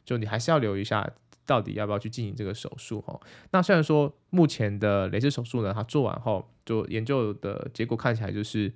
[0.05, 1.09] 就你还是要留意一下。
[1.45, 2.99] 到底要不要去进行这个手术？
[2.99, 3.17] 哈，
[3.51, 8.69] 那虽然说目前的雷射手术呢，它做完后，就研究的结果看起来就是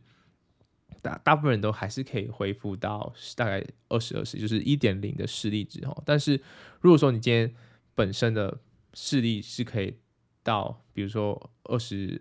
[1.02, 5.82] 大大部分人都还是可以恢复到大概二十二十，就是一点零的视力值。
[5.82, 6.40] 哈，但是
[6.80, 7.54] 如果说你今天
[7.94, 8.58] 本身的
[8.94, 9.94] 视力是可以
[10.44, 12.20] 到，比如说二十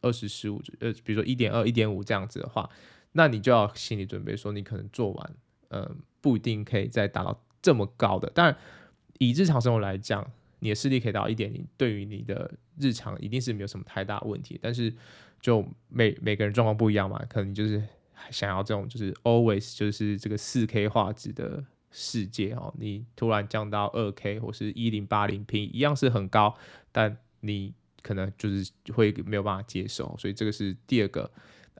[0.00, 2.68] 二十十五，呃，比如说一点二、一点五这样子的话，
[3.12, 5.34] 那你就要心理准备说，你可能做完，
[5.68, 8.56] 嗯，不一定可以再达到这么高的，当然。
[9.18, 14.58] 以日常生活来讲，你的视力可以达到一点零，对于你的日常一定是没有什么太大问题。
[14.60, 14.94] 但是
[15.40, 17.82] 就每每个人状况不一样嘛，可能就是
[18.30, 26.54] 想要这种就是 always 就是这个四 K 画质的世界哦，你突然降到二 K 或是一零八零 P 一样是很高，
[26.92, 31.30] 但你可能就是会没有办法接受，所以这个是第二个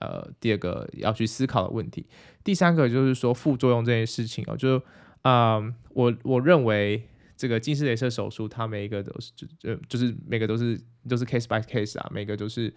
[0.01, 2.07] 呃第二个要去思考的问题。
[2.45, 4.79] 第三个就是说副作用这件事情哦，就
[5.23, 7.09] 啊、呃、我我认为。
[7.39, 12.75] 这个近视雷射手术，它每一个都是就就就是每个都是都是 case by case 啊，每个都是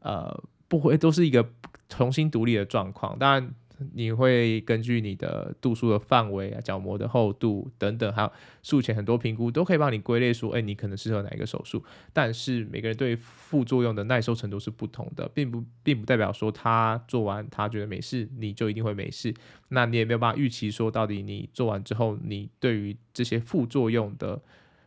[0.00, 0.34] 呃
[0.66, 1.46] 不会都是一个
[1.90, 3.54] 重新独立的状况，当然。
[3.94, 11.82] 你会根据你的度数的范围啊、角膜的厚度等等，还有术前很多评估，都可以帮你归类说，哎，你可能适合哪一个手术。
[12.12, 19.32] 但是每个人对副作用的耐受程度是不同的，并不并不代表说他做完他觉得没事，你就一定会没事。
[19.68, 24.40] 那你也没有办法预期说，到底你做完之后，你对于这些副作用的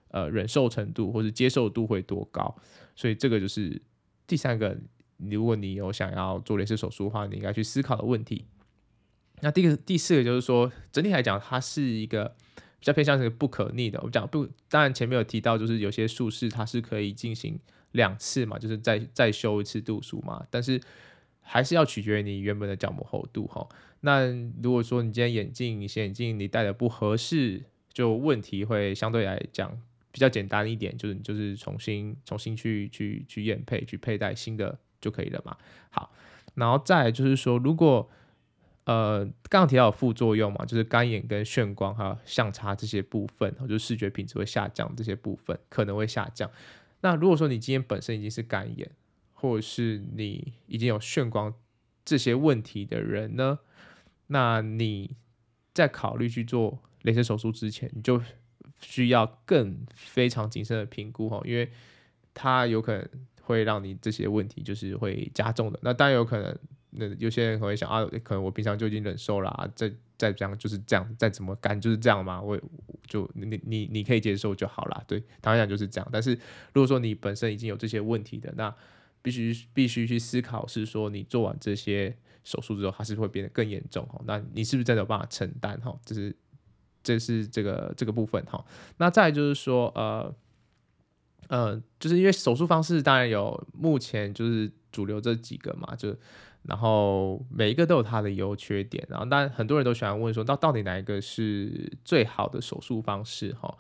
[0.10, 2.56] 呃忍受程度或者接受度会多高。
[2.96, 3.82] 所以这个就是
[4.28, 4.78] 第三个，
[5.18, 8.46] 如果你有想要做雷射手术的话，你应该去思考的问题。
[9.42, 12.36] 那第个第四个就是说，整体来讲，它是一个
[12.80, 14.00] 比较偏向是不可逆的。
[14.00, 17.60] 我们讲不，当然前面有提到，就是有些术式它是可以进行
[17.92, 20.46] 两次嘛，就是再再修一次度数嘛。
[20.50, 20.80] 但是
[21.42, 23.68] 还是要取决于你原本的角膜厚度哈。
[24.02, 24.28] 那
[24.64, 29.76] 如果说你今天眼镜，你显眼镜你戴的不合适，就问题会相对来讲
[30.12, 35.58] 比较简单一点，就是你就是重新重新去去去验配去佩戴新的就可以了嘛。
[35.90, 36.12] 好，
[36.56, 38.10] 然后再就是说如果
[38.86, 46.50] 呃，刚刚提到有副作用嘛，就是干眼跟眩光还有相差这些部分，就是视觉品质会下降，这些部分可能会下降。
[47.02, 48.90] 那如果说你今天本身已经是干眼，
[49.34, 51.54] 或者是你已经有眩光
[52.04, 53.60] 这些问题的人呢，
[54.28, 55.16] 那你
[55.76, 58.20] 在考虑去做雷射手术之前，你就
[58.80, 61.72] 需要更非常谨慎的评估哈，因为
[62.34, 63.08] 它有可能
[63.44, 65.80] 会让你这些问题就是会加重的。
[65.84, 66.58] 那当然有可能。
[66.92, 72.60] 那有些人可能会想啊，可能我平常就已经忍受了啊，再再这样就是这样，再怎么干就是这样嘛，我
[73.08, 75.04] 就你你你可以接受就好了。
[75.08, 76.10] 对，当然讲就是这样。
[76.12, 76.34] 但是
[76.74, 78.76] 如果说你本身已经有这些问题的，那
[79.22, 84.22] 必须必须去思考，是说你做完这些手术之后，它是会变得更严重哈？
[84.26, 85.98] 那你是不是真的有办法承担哈？
[86.04, 86.36] 这是
[87.02, 88.64] 这是这个这个部分哈。
[88.98, 90.36] 那再就是说呃
[91.48, 96.14] 呃，就是因为手术方式当然有目前就是主流这几个嘛，就。
[96.64, 103.52] 然后每一个都有它的优缺点，然后但很多人都喜欢问说，到到底哪一个是最好的手术方式？
[103.54, 103.76] 哈，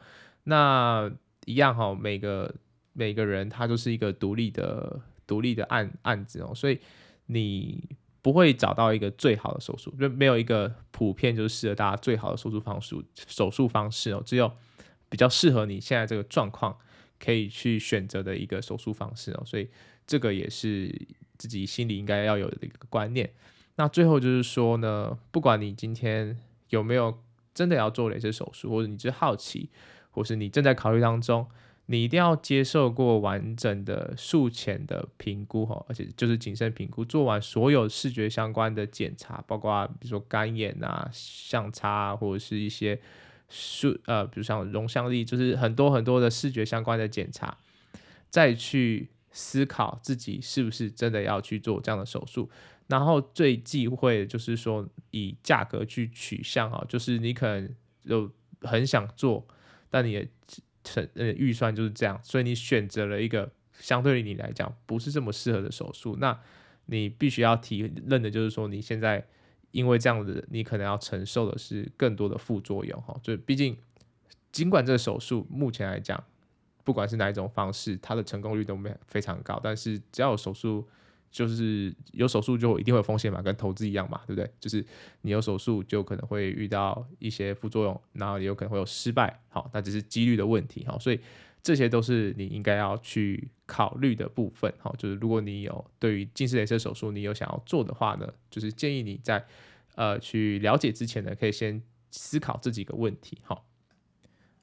[0.45, 1.11] 那
[1.45, 2.51] 一样哈，每个
[2.93, 6.79] 每个人他都是一个独立的独立的案案子哦，所以
[7.27, 7.87] 你
[8.23, 12.95] 不会找到一个最好的手术，就没有一个普遍就是适合大家最好的手术方式
[13.27, 14.51] 手术方式哦，只有
[15.07, 16.75] 比较适合你现在这个状况
[17.19, 19.69] 可以去选择的一个手术方式哦，所以
[20.07, 20.91] 这个也是。
[21.41, 23.27] 自己心里应该要有的一个观念。
[23.77, 26.37] 那最后就是说呢，不管你今天
[26.69, 27.19] 有没有
[27.51, 29.71] 真的要做雷射手术，或者你是好奇，
[30.11, 31.47] 或是你正在考虑当中，
[31.87, 42.99] 你一定要接受过完整的术前的评估哈，而且就是谨慎评估，做完所有视觉相关的检查，包括比如说干眼啊、相差啊，或者是一些
[43.49, 47.57] 术呃，比如像容像力，就是很多很多的视觉相关的检查，
[48.29, 49.09] 再去。
[49.31, 52.49] 思考自己是不是真的要去做这样的手术，
[52.87, 58.29] 然后最忌讳的就是说以价格去取向啊，就是你可能有
[58.61, 59.47] 很想做，
[59.89, 60.27] 但你的
[60.83, 63.49] 成呃预算就是这样，所以你选择了一个
[63.79, 66.37] 相对于你来讲不是这么适合的手术，那
[66.87, 69.25] 你必须要提认的就是说你现在
[69.71, 73.77] 因为这样子，你可能要承受的是更多的副作用哈，就毕竟
[74.51, 76.21] 尽管这个手术目前来讲。
[76.83, 79.59] 不管是哪一种方式，它的成功率都没非常高。
[79.63, 80.87] 但是只要有手术，
[81.31, 84.51] 就是有手术就一定会有风险嘛，跟投资一样嘛，对不对？
[84.59, 84.85] 就是
[85.21, 91.19] 你有手术就可能会遇到一些副作用，然后也有可能会有失败，好，那只是几率的问题，好，所以
[91.63, 99.45] 这些都是你应该要去考虑的部分，好，就是如果你有对于近视雷射手术你有想要做的话呢，就是建议你在
[99.95, 103.65] 呃去了解之前呢，可以先思考这几个问题，好，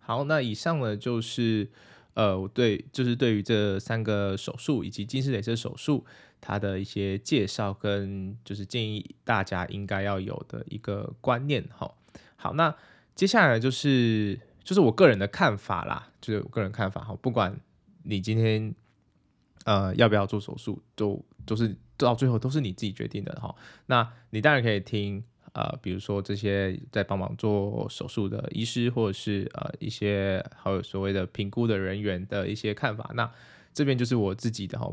[0.00, 1.70] 好，那以上呢就是。
[2.18, 6.04] 呃，我对，就是对于这三个手术以及近视雷射手术，
[6.40, 11.94] 它的一些介绍跟就是建议大家应该要有的一个观念，哈。
[12.34, 12.74] 好，那
[13.14, 17.56] 接下来就是就是我个人的看法啦，就是我个人看法，哈，不管
[18.02, 18.74] 你今天
[19.64, 23.54] 呃要不要做手术，都都是到最后都是你自己决定的，哈。
[23.86, 25.22] 那你当然可以听。
[25.52, 33.30] 呃，比如说这些在帮忙做手术的医师，或者是呃一些还有所谓的评估的人员的一些看法，那
[33.72, 34.92] 这边就是我自己的哈，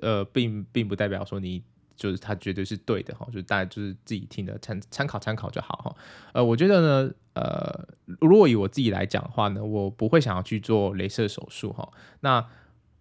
[0.00, 1.62] 呃，并并不代表说你
[1.94, 5.96] 就是他绝对是对的哈，就大家就是自己听的参参考参考就好哈。
[6.32, 7.88] 呃，我觉得呢，呃，
[8.20, 11.90] 如果以我自己来讲的话呢，我不会想要去做镭射手术哈。
[12.20, 12.46] 那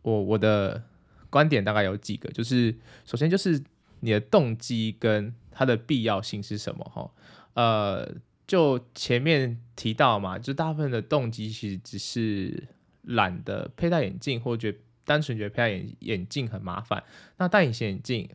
[0.02, 0.84] 我我的
[1.30, 3.62] 观点大概有几个，就是首先就是
[4.00, 6.84] 你的动机跟它的必要性是什么？
[6.94, 7.10] 哈，
[7.54, 8.14] 呃，
[8.46, 12.68] 就前面提到嘛，就大部分的动机其实只是
[13.04, 17.02] 懒得佩戴眼镜，或者觉得单纯觉得佩戴眼眼镜很麻烦。
[17.38, 18.30] 那戴隐形眼镜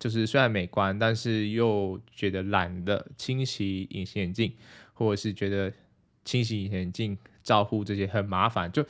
[0.00, 4.52] 就是虽然美观，但是又觉得懒得清洗隐形眼镜，
[4.92, 5.72] 或者是觉得
[6.24, 8.72] 清洗隐形眼镜照护这些很麻烦。
[8.72, 8.84] 就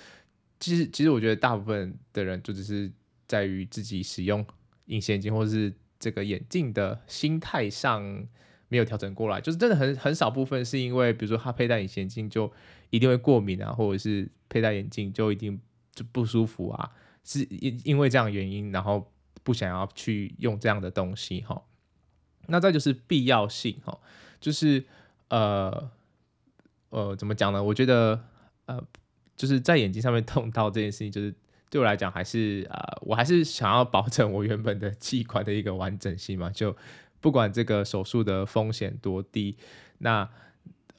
[0.59, 2.91] 其实其实我觉得大部分的人就只是
[3.29, 4.43] 在于自己使用
[4.87, 5.71] 隐形眼镜，或者是。
[6.07, 8.01] 这个眼镜的心态上
[8.69, 12.53] 没有调整过来，就是真的很很少部分是因为，比如说他佩戴隐形眼镜就
[12.91, 15.61] 一定会过敏啊，或者是佩戴眼镜就一定
[15.93, 16.93] 就不舒服啊，
[17.25, 19.11] 是因因为这样原因，然后
[19.43, 21.61] 不想要去用这样的东西哈。
[22.47, 23.99] 那再就是必要性哈，
[24.41, 24.85] 就是
[25.31, 25.91] 呃
[26.91, 27.61] 呃怎么讲呢？
[27.61, 28.23] 我觉得
[28.67, 28.81] 呃
[29.37, 31.35] 就是在眼睛上面动刀这件事情就是。
[31.77, 36.49] 对我来讲，还是啊、我还是想要保证我原本的器官的一个完整性嘛。
[36.49, 36.75] 就
[37.21, 39.55] 不管这个手术的风险多低，
[39.99, 40.27] 那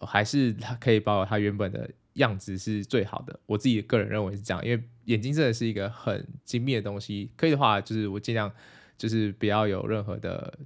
[0.01, 3.39] 还是它可以保有它原本的样子是最好的。
[3.47, 7.31] 我自己个人认为是这样，因为眼睛真的是一个很精密的东西。
[7.35, 8.53] 可以的话，就是我尽量
[8.99, 10.59] 就是不要有任何的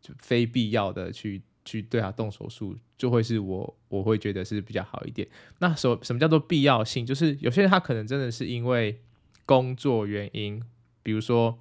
[0.00, 5.26] 就非必要的去去对它动手术，就会是我我会觉得是比较好一点。
[5.58, 7.04] 那什什么叫做必要性？
[7.04, 9.00] 就是有些人他可能真的是因为
[9.46, 10.60] 工作原因，
[11.04, 11.56] 比如说，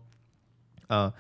[0.88, 1.14] 呃，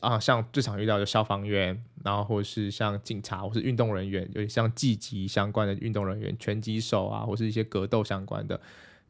[0.00, 8.58] 啊，像最常遇到的消防员，然后或者是像警察，或是运动人员，有像技击相关的运动人员，拳击手啊，或是一些格斗相关的，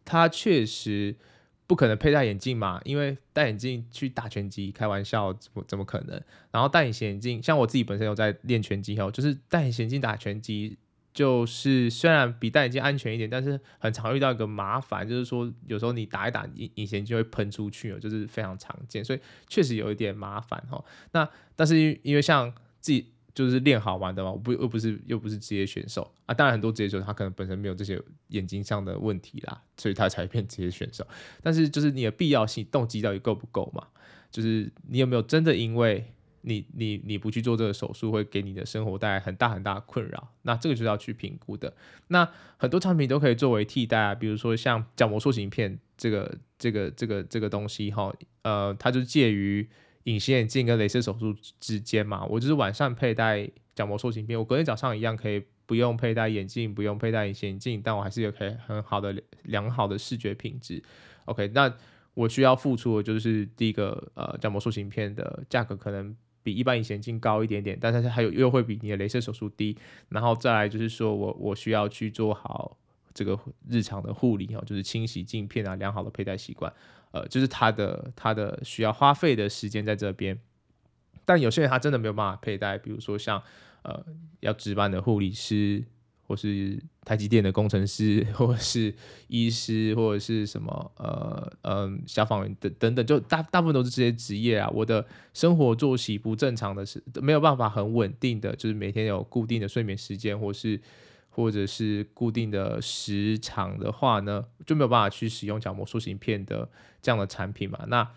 [0.05, 1.15] 他确实
[1.69, 6.21] 不可能佩戴眼镜嘛，因为戴眼镜去打拳击，开玩笑，怎么怎么可能？
[6.51, 10.77] 然后戴隐形眼镜，像我自己本身有在练拳击哦，就是戴隐形眼镜打拳击。
[11.13, 20.83] 就是虽然比戴眼镜安全一点，但是很常遇到一个麻烦，就是说有时候你打一打隐隐形就会喷出去，就是非常常见，所以确实有一点麻烦哈。
[21.13, 31.07] 那但是因为像自己就是练好玩的嘛，我不又不是又不是职业选手啊，当然很多职业选手他可能本身没有这些眼睛上的问题啦，所以他才变职业选手。
[31.43, 33.87] 但是就是你的必要性动机到底够不够嘛？
[34.31, 40.29] 就是你有没有真的因为你你你不去做这个手术，会给你的生活带来很大很大的困扰。
[40.43, 41.75] 那这个就是要去评估的。
[42.09, 42.27] 那
[42.57, 48.11] 很多产品都可以作为替代啊，比如说像角膜塑形片这个这个这个这个东西哈，
[48.43, 49.69] 呃，它就介于
[50.05, 52.25] 隐形眼镜跟镭射手术之间嘛。
[52.25, 60.83] 我就是晚上佩戴角膜塑形片，我隔天早上一样可以不用佩戴眼镜，不用佩戴隐形眼镜，但我还是有可以很好的良好的视觉品质。
[61.27, 61.71] OK，那
[62.15, 66.17] 我需要付出的就是第一个呃角膜塑形片的价格可能。
[66.43, 69.77] 比一般隐形镜高一点点，但是它还有又会比你的镭射手术低，
[70.09, 72.77] 然后再来就是说我我需要去做好
[73.13, 73.39] 这个
[73.69, 76.73] 日常的护理哦，就是清洗镜片啊，良好的佩戴习惯，
[77.11, 80.41] 呃，就是它的它的需要花费的时间在这边。
[81.25, 83.43] 但有些人他真的没有办法佩戴，比如说像
[83.83, 84.05] 呃
[84.41, 85.85] 要值班的护理师。
[86.31, 88.95] 或是台积电的工程师， 或是
[89.27, 94.71] 医师，或者是什么呃嗯消防员等等等，就大大部分都是这些职业啊。
[94.73, 95.05] 我的
[95.35, 100.81] 生活作息不正常的是没有办法很稳定的，就是每天有固定的睡眠时间，或是
[101.31, 106.71] 或者是固定的时长的话呢，就没有办法去使用角膜塑形片的
[107.03, 107.81] 这样的产品嘛。
[107.89, 108.09] 那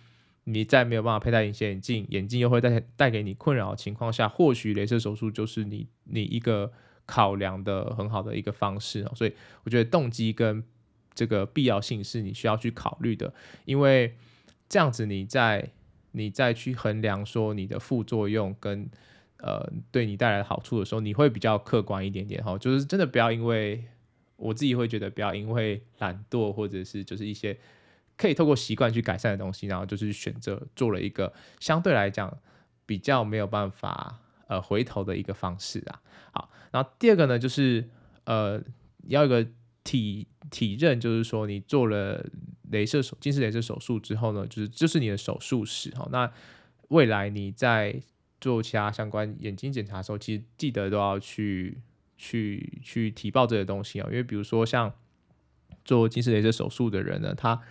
[0.43, 6.71] 你在没有办法佩戴隐形眼镜，眼镜又会带带给你困扰的情况下，或许雷射手术就是你你一个。
[7.05, 9.33] 考量的很好的一个方式，所以
[9.63, 10.63] 我觉得动机跟
[11.13, 13.33] 这个必要性是你需要去考虑的，
[13.65, 14.15] 因为
[14.69, 15.69] 这样子你在
[16.11, 18.89] 你再去衡量说你的副作用跟
[19.37, 23.83] 呃对你带来的好处的时候，你会比较客观一点点哈，就是真的不要因为
[24.35, 27.57] 我自己会觉得不要因为懒惰或者是就是一些
[28.17, 32.35] 可以透过习惯去改善的东西，然后就是选择做了一个相对来讲
[32.85, 36.01] 比较没有办法呃回头的一个方式啊。
[36.31, 37.87] 好，然后第二个呢就是
[38.25, 38.61] 呃
[39.07, 39.47] 要一个。
[39.85, 42.25] 体体认就是说，你做了
[42.71, 46.07] 镭射手近视镭射手术之后呢，就是、就是你的手术史哈。
[46.09, 46.31] 那
[46.87, 48.01] 未来你在
[48.39, 51.81] 做其他相关眼睛检查的时候，其实记得都要去
[52.15, 54.07] 去去提报这些东西啊。
[54.09, 54.93] 因为比如说像
[55.83, 57.61] 做近视镭射手术的人呢，他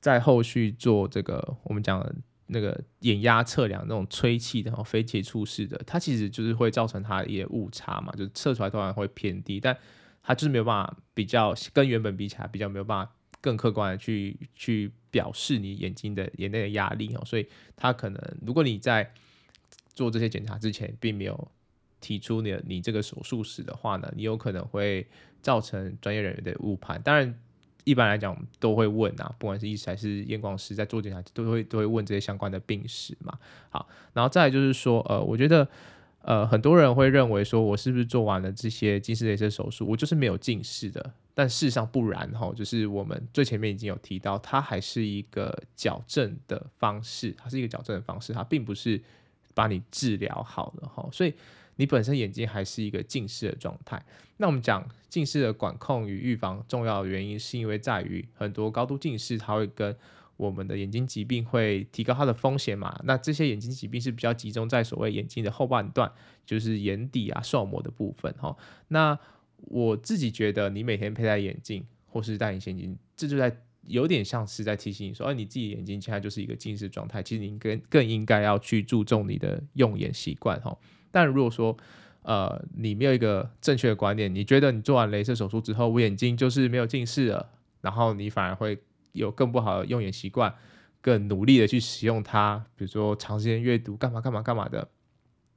[0.00, 2.14] 在后续做这个我们讲的
[2.46, 9.76] 那个眼压测量那种吹气的然后非接触式的，它其实就是会造成它一些误差嘛，就是测出来当然会偏低，但
[10.22, 19.12] 它就是没有办法比较跟原本比起来，比较没有办法更客观的去去表示你眼睛的眼内的压力哦，所以它可能如果你在
[19.92, 21.48] 做这些检查之前，并没有
[22.00, 25.06] 提出你你这个手术史的话呢，你有可能会
[25.40, 27.00] 造成专业人员的误判。
[27.02, 27.38] 当然，
[27.84, 33.38] 一般来讲都会问啊，不管是医师还是验光师在做检查，都会都会问这些相关的病史嘛。
[33.70, 35.68] 好，然后再来就是说，呃，我觉得。
[36.26, 41.12] 呃，很多人会认为说，我是不是做完了这些近视雷射手术，我就是没有近视的？
[41.34, 48.98] 但事实上不然哈，就是我们最前面已经有提到，它还是一个矫正的方式，它是一个矫正的方式，它并不是
[49.52, 51.06] 把你治疗好了哈。
[51.12, 51.34] 所以
[51.76, 54.04] 你本身眼睛还是一个近视的状态。
[54.36, 59.96] 那我们讲近视的管控与预防，重要的原因是因为在于很多高度近视，它会跟
[60.36, 63.00] 我们的眼睛疾病会提高它的风险嘛？
[63.04, 66.10] 那这些眼睛疾病是比较集中在所谓眼睛的后半段，
[66.44, 68.56] 就是眼底啊、受膜的部分哈。
[68.88, 69.16] 那
[69.58, 73.56] 我自己觉得，你每天佩戴眼镜或是戴隐形眼镜，这就在
[73.86, 80.76] 有点像是在提醒你说，哎、你自己眼睛现在就是一个近视状态，其实你更更应该要去注重你的用眼习惯哈。
[81.14, 81.76] 但如果说
[82.22, 87.50] 呃你没有一个正确的观念，你觉得你做完雷射手术之后，我眼睛就是没有近视了，
[87.80, 88.82] 然后你反而会。
[89.14, 90.52] 有更不好的用眼习惯，
[91.00, 94.88] 更努力的去使用它，比如说长时间阅读，干嘛干嘛干嘛的，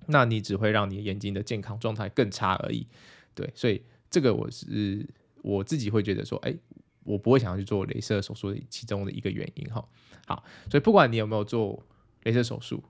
[0.05, 2.86] 那你只会让你眼睛的健康状态更差而已。
[3.34, 3.82] 对，所以
[4.12, 5.03] 这个我是
[5.41, 6.55] 我自己会觉得说，哎，
[7.03, 9.84] 我不会想要去做雷射手术的其中的一个原因哈。
[10.28, 11.84] 好，所以不管你有没有做
[12.26, 12.84] 雷射手术，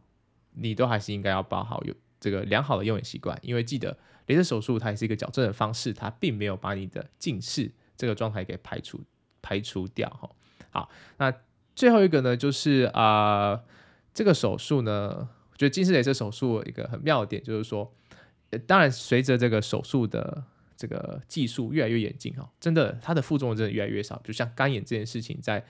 [0.53, 1.93] 你都还是应该要保好有
[2.30, 8.99] 这个良好的用眼习惯，因为记得雷射手术它也是一个矫正的方式，它并没有把你的近视这个状态给排除
[9.41, 10.30] 排除掉哈。
[10.69, 11.34] 好，那
[11.73, 13.63] 最后一个呢，就是啊、
[14.13, 17.93] 这个手术呢，我觉得近视雷射手术一个很妙的点就是说，
[18.49, 20.43] 呃当然随着这个手术的
[20.75, 24.21] 这个技术越来越严进哈，真的它的副作用真的越来越少。
[24.25, 25.65] 就像干眼这件事情，在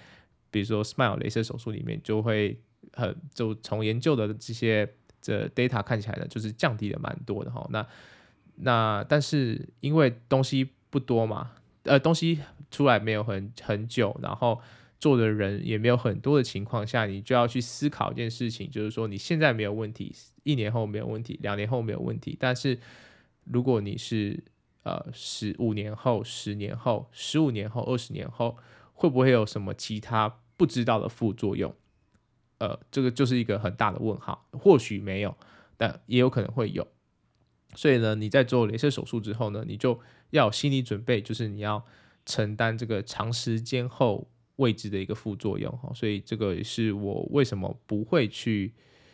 [0.50, 2.60] 比如说 SMILE 雷射手术里面，就会
[2.94, 4.96] 很就从研究的这些
[5.28, 7.68] 这 data 看起来呢，就是降低了蛮多的哈。
[7.70, 7.86] 那
[8.56, 11.52] 那但是因为东西不多嘛，
[11.84, 12.40] 呃，东西
[12.72, 14.62] 出来没有很很久，然后。
[15.00, 20.12] 做的人也没有很多的情况下，你就要去思考一件事情，就是说你现在没有问题，
[20.42, 22.36] 一年后没有问题，两年后没有问题。
[22.40, 22.80] 但是
[23.44, 24.44] 如果你是
[24.82, 28.58] 呃十五年后、十年后、十五年后、二十年后，
[28.96, 31.72] 会不会有什么其他不知道的副作用？
[32.60, 34.48] 呃，这个就是一个很大的问号。
[34.52, 35.36] 或许没有，
[35.78, 36.88] 但也有可能会有。
[37.76, 40.00] 所以呢，你在做雷射手术之后呢，你就
[40.30, 41.86] 要有心理准备，就是你要
[42.26, 44.28] 承担这个长时间后。
[44.58, 48.74] 未知的一个副作用哈，所以这个也是我为什么不会去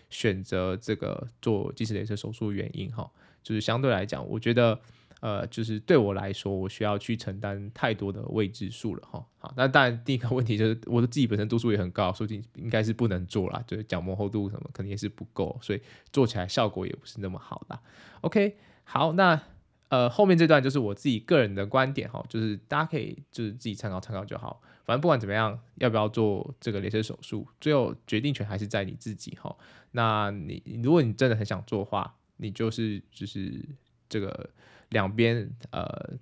[0.09, 3.11] 选择这个做近视雷射手术的原因哈，
[3.43, 4.79] 就是相对来讲，我觉得
[5.23, 9.25] 呃，就是对我来说，我需要去承担太多的未知数了哈。
[9.37, 17.81] 好，那当然第一个问题就是我的自己本身度数也很高，所以应该是不能做啦，就是角膜厚度什么肯定也是不够，所以做起来效果也不是那么好啦。
[18.19, 19.41] OK，好，那。
[19.89, 24.59] 呃，后面这段就是我自己个人的观点哈，就是大家可以就是自己参考参考就好。
[24.85, 29.55] 反正不管怎么样，要不要做这个雷射手术，最后决定权还是在你自己哈。
[29.91, 33.63] 那你如果你真的很想做的话，你就是就是
[34.09, 34.49] 这个
[34.93, 36.13] 两边呃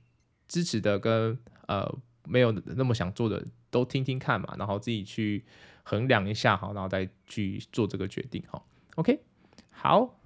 [0.47, 1.87] 支持的跟呃
[2.25, 5.45] 没有那么想做的都听听看嘛，然后自己去
[5.83, 8.63] 衡量一下哈，然后再去做这个决定哈。
[8.95, 9.19] OK，
[9.69, 10.17] 好。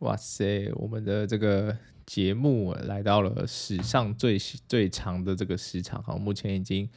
[0.00, 1.74] 哇塞，我们的这个
[2.04, 6.88] 节目来到了史上最最长的这个时长哈，目前已经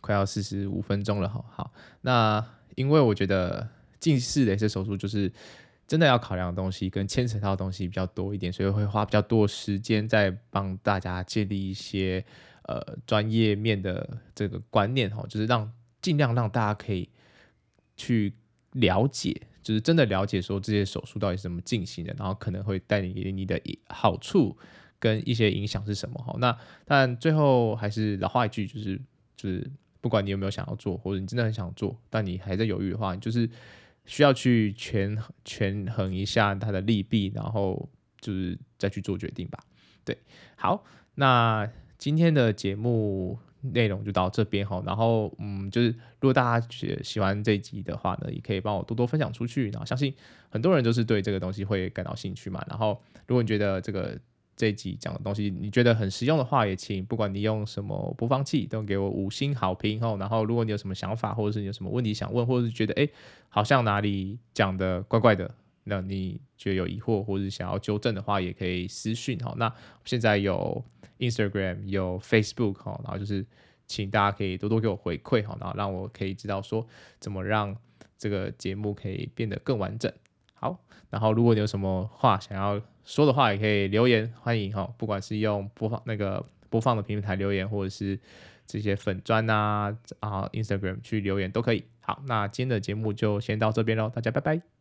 [0.00, 1.44] 快要四十五分钟了哈。
[1.50, 2.42] 好，那
[2.74, 3.68] 因为我觉得
[4.00, 5.30] 近视的一些手术就是
[5.88, 12.22] 真的要考量的东西跟牵扯到的东西比较多一点，所以会花比较多时间在帮大家建立一些
[12.64, 15.72] 呃专业面的这个观念哈，就是让
[16.02, 17.08] 尽量让大家可以
[17.96, 18.34] 去
[18.72, 23.58] 了解，就是真的了解说这些手术到底是怎么进行的，然后可能会带你给你的
[23.88, 24.54] 好处
[24.98, 26.36] 跟一些影响是什么哈。
[26.38, 29.00] 那但最后还是老话一句，就是
[29.34, 29.66] 就是
[30.02, 33.48] 不管你有没有想要做，或者你真的很想做，但你还在犹豫的话，就是。
[34.08, 37.88] 需要去权权衡一下它的利弊，然后
[38.20, 39.60] 就是再去做决定吧。
[40.04, 40.18] 对，
[40.56, 40.82] 好，
[41.14, 44.82] 那今天的节目内容就到这边哈。
[44.84, 49.70] 然后，嗯，就是如果大家喜喜欢这一集的话呢，也可以帮我多多分享出去。
[49.70, 50.12] 然后，相信
[50.48, 52.64] 很多人都是对这个东西会感到兴趣嘛。
[52.68, 54.18] 然后，如果你觉得这个。
[54.58, 60.16] 这一集讲的东西，你觉得很实用的话，也请不管你用什么播放器，都给我五星好评哦。
[60.18, 63.08] 然后，如果你有什么想法，或者是你有什么问题想问，或者是觉得诶
[63.48, 65.48] 好像哪里讲的怪怪的，
[65.84, 69.54] 那你觉得有疑惑，或者是想要纠正的话，也可以私讯哈。
[69.56, 69.72] 那
[70.04, 70.84] 现在有
[71.20, 73.46] Instagram，有 Facebook 哈，然后就是
[73.86, 76.84] 请大家可以多多给我回馈哈，然后让我可以知道说
[77.20, 77.76] 怎么让
[78.18, 80.12] 这个节目可以变得更完整。
[80.54, 80.76] 好，
[81.10, 88.20] 然后如果你有什么话想要说的话，也可以留言，欢迎哈，不管是用播放那个播放的平台留言，或者是
[88.66, 91.82] 这些粉专啊啊 Instagram 去留言都可以。
[92.00, 94.77] 好，那今天的节目就先到这边喽，大家拜拜。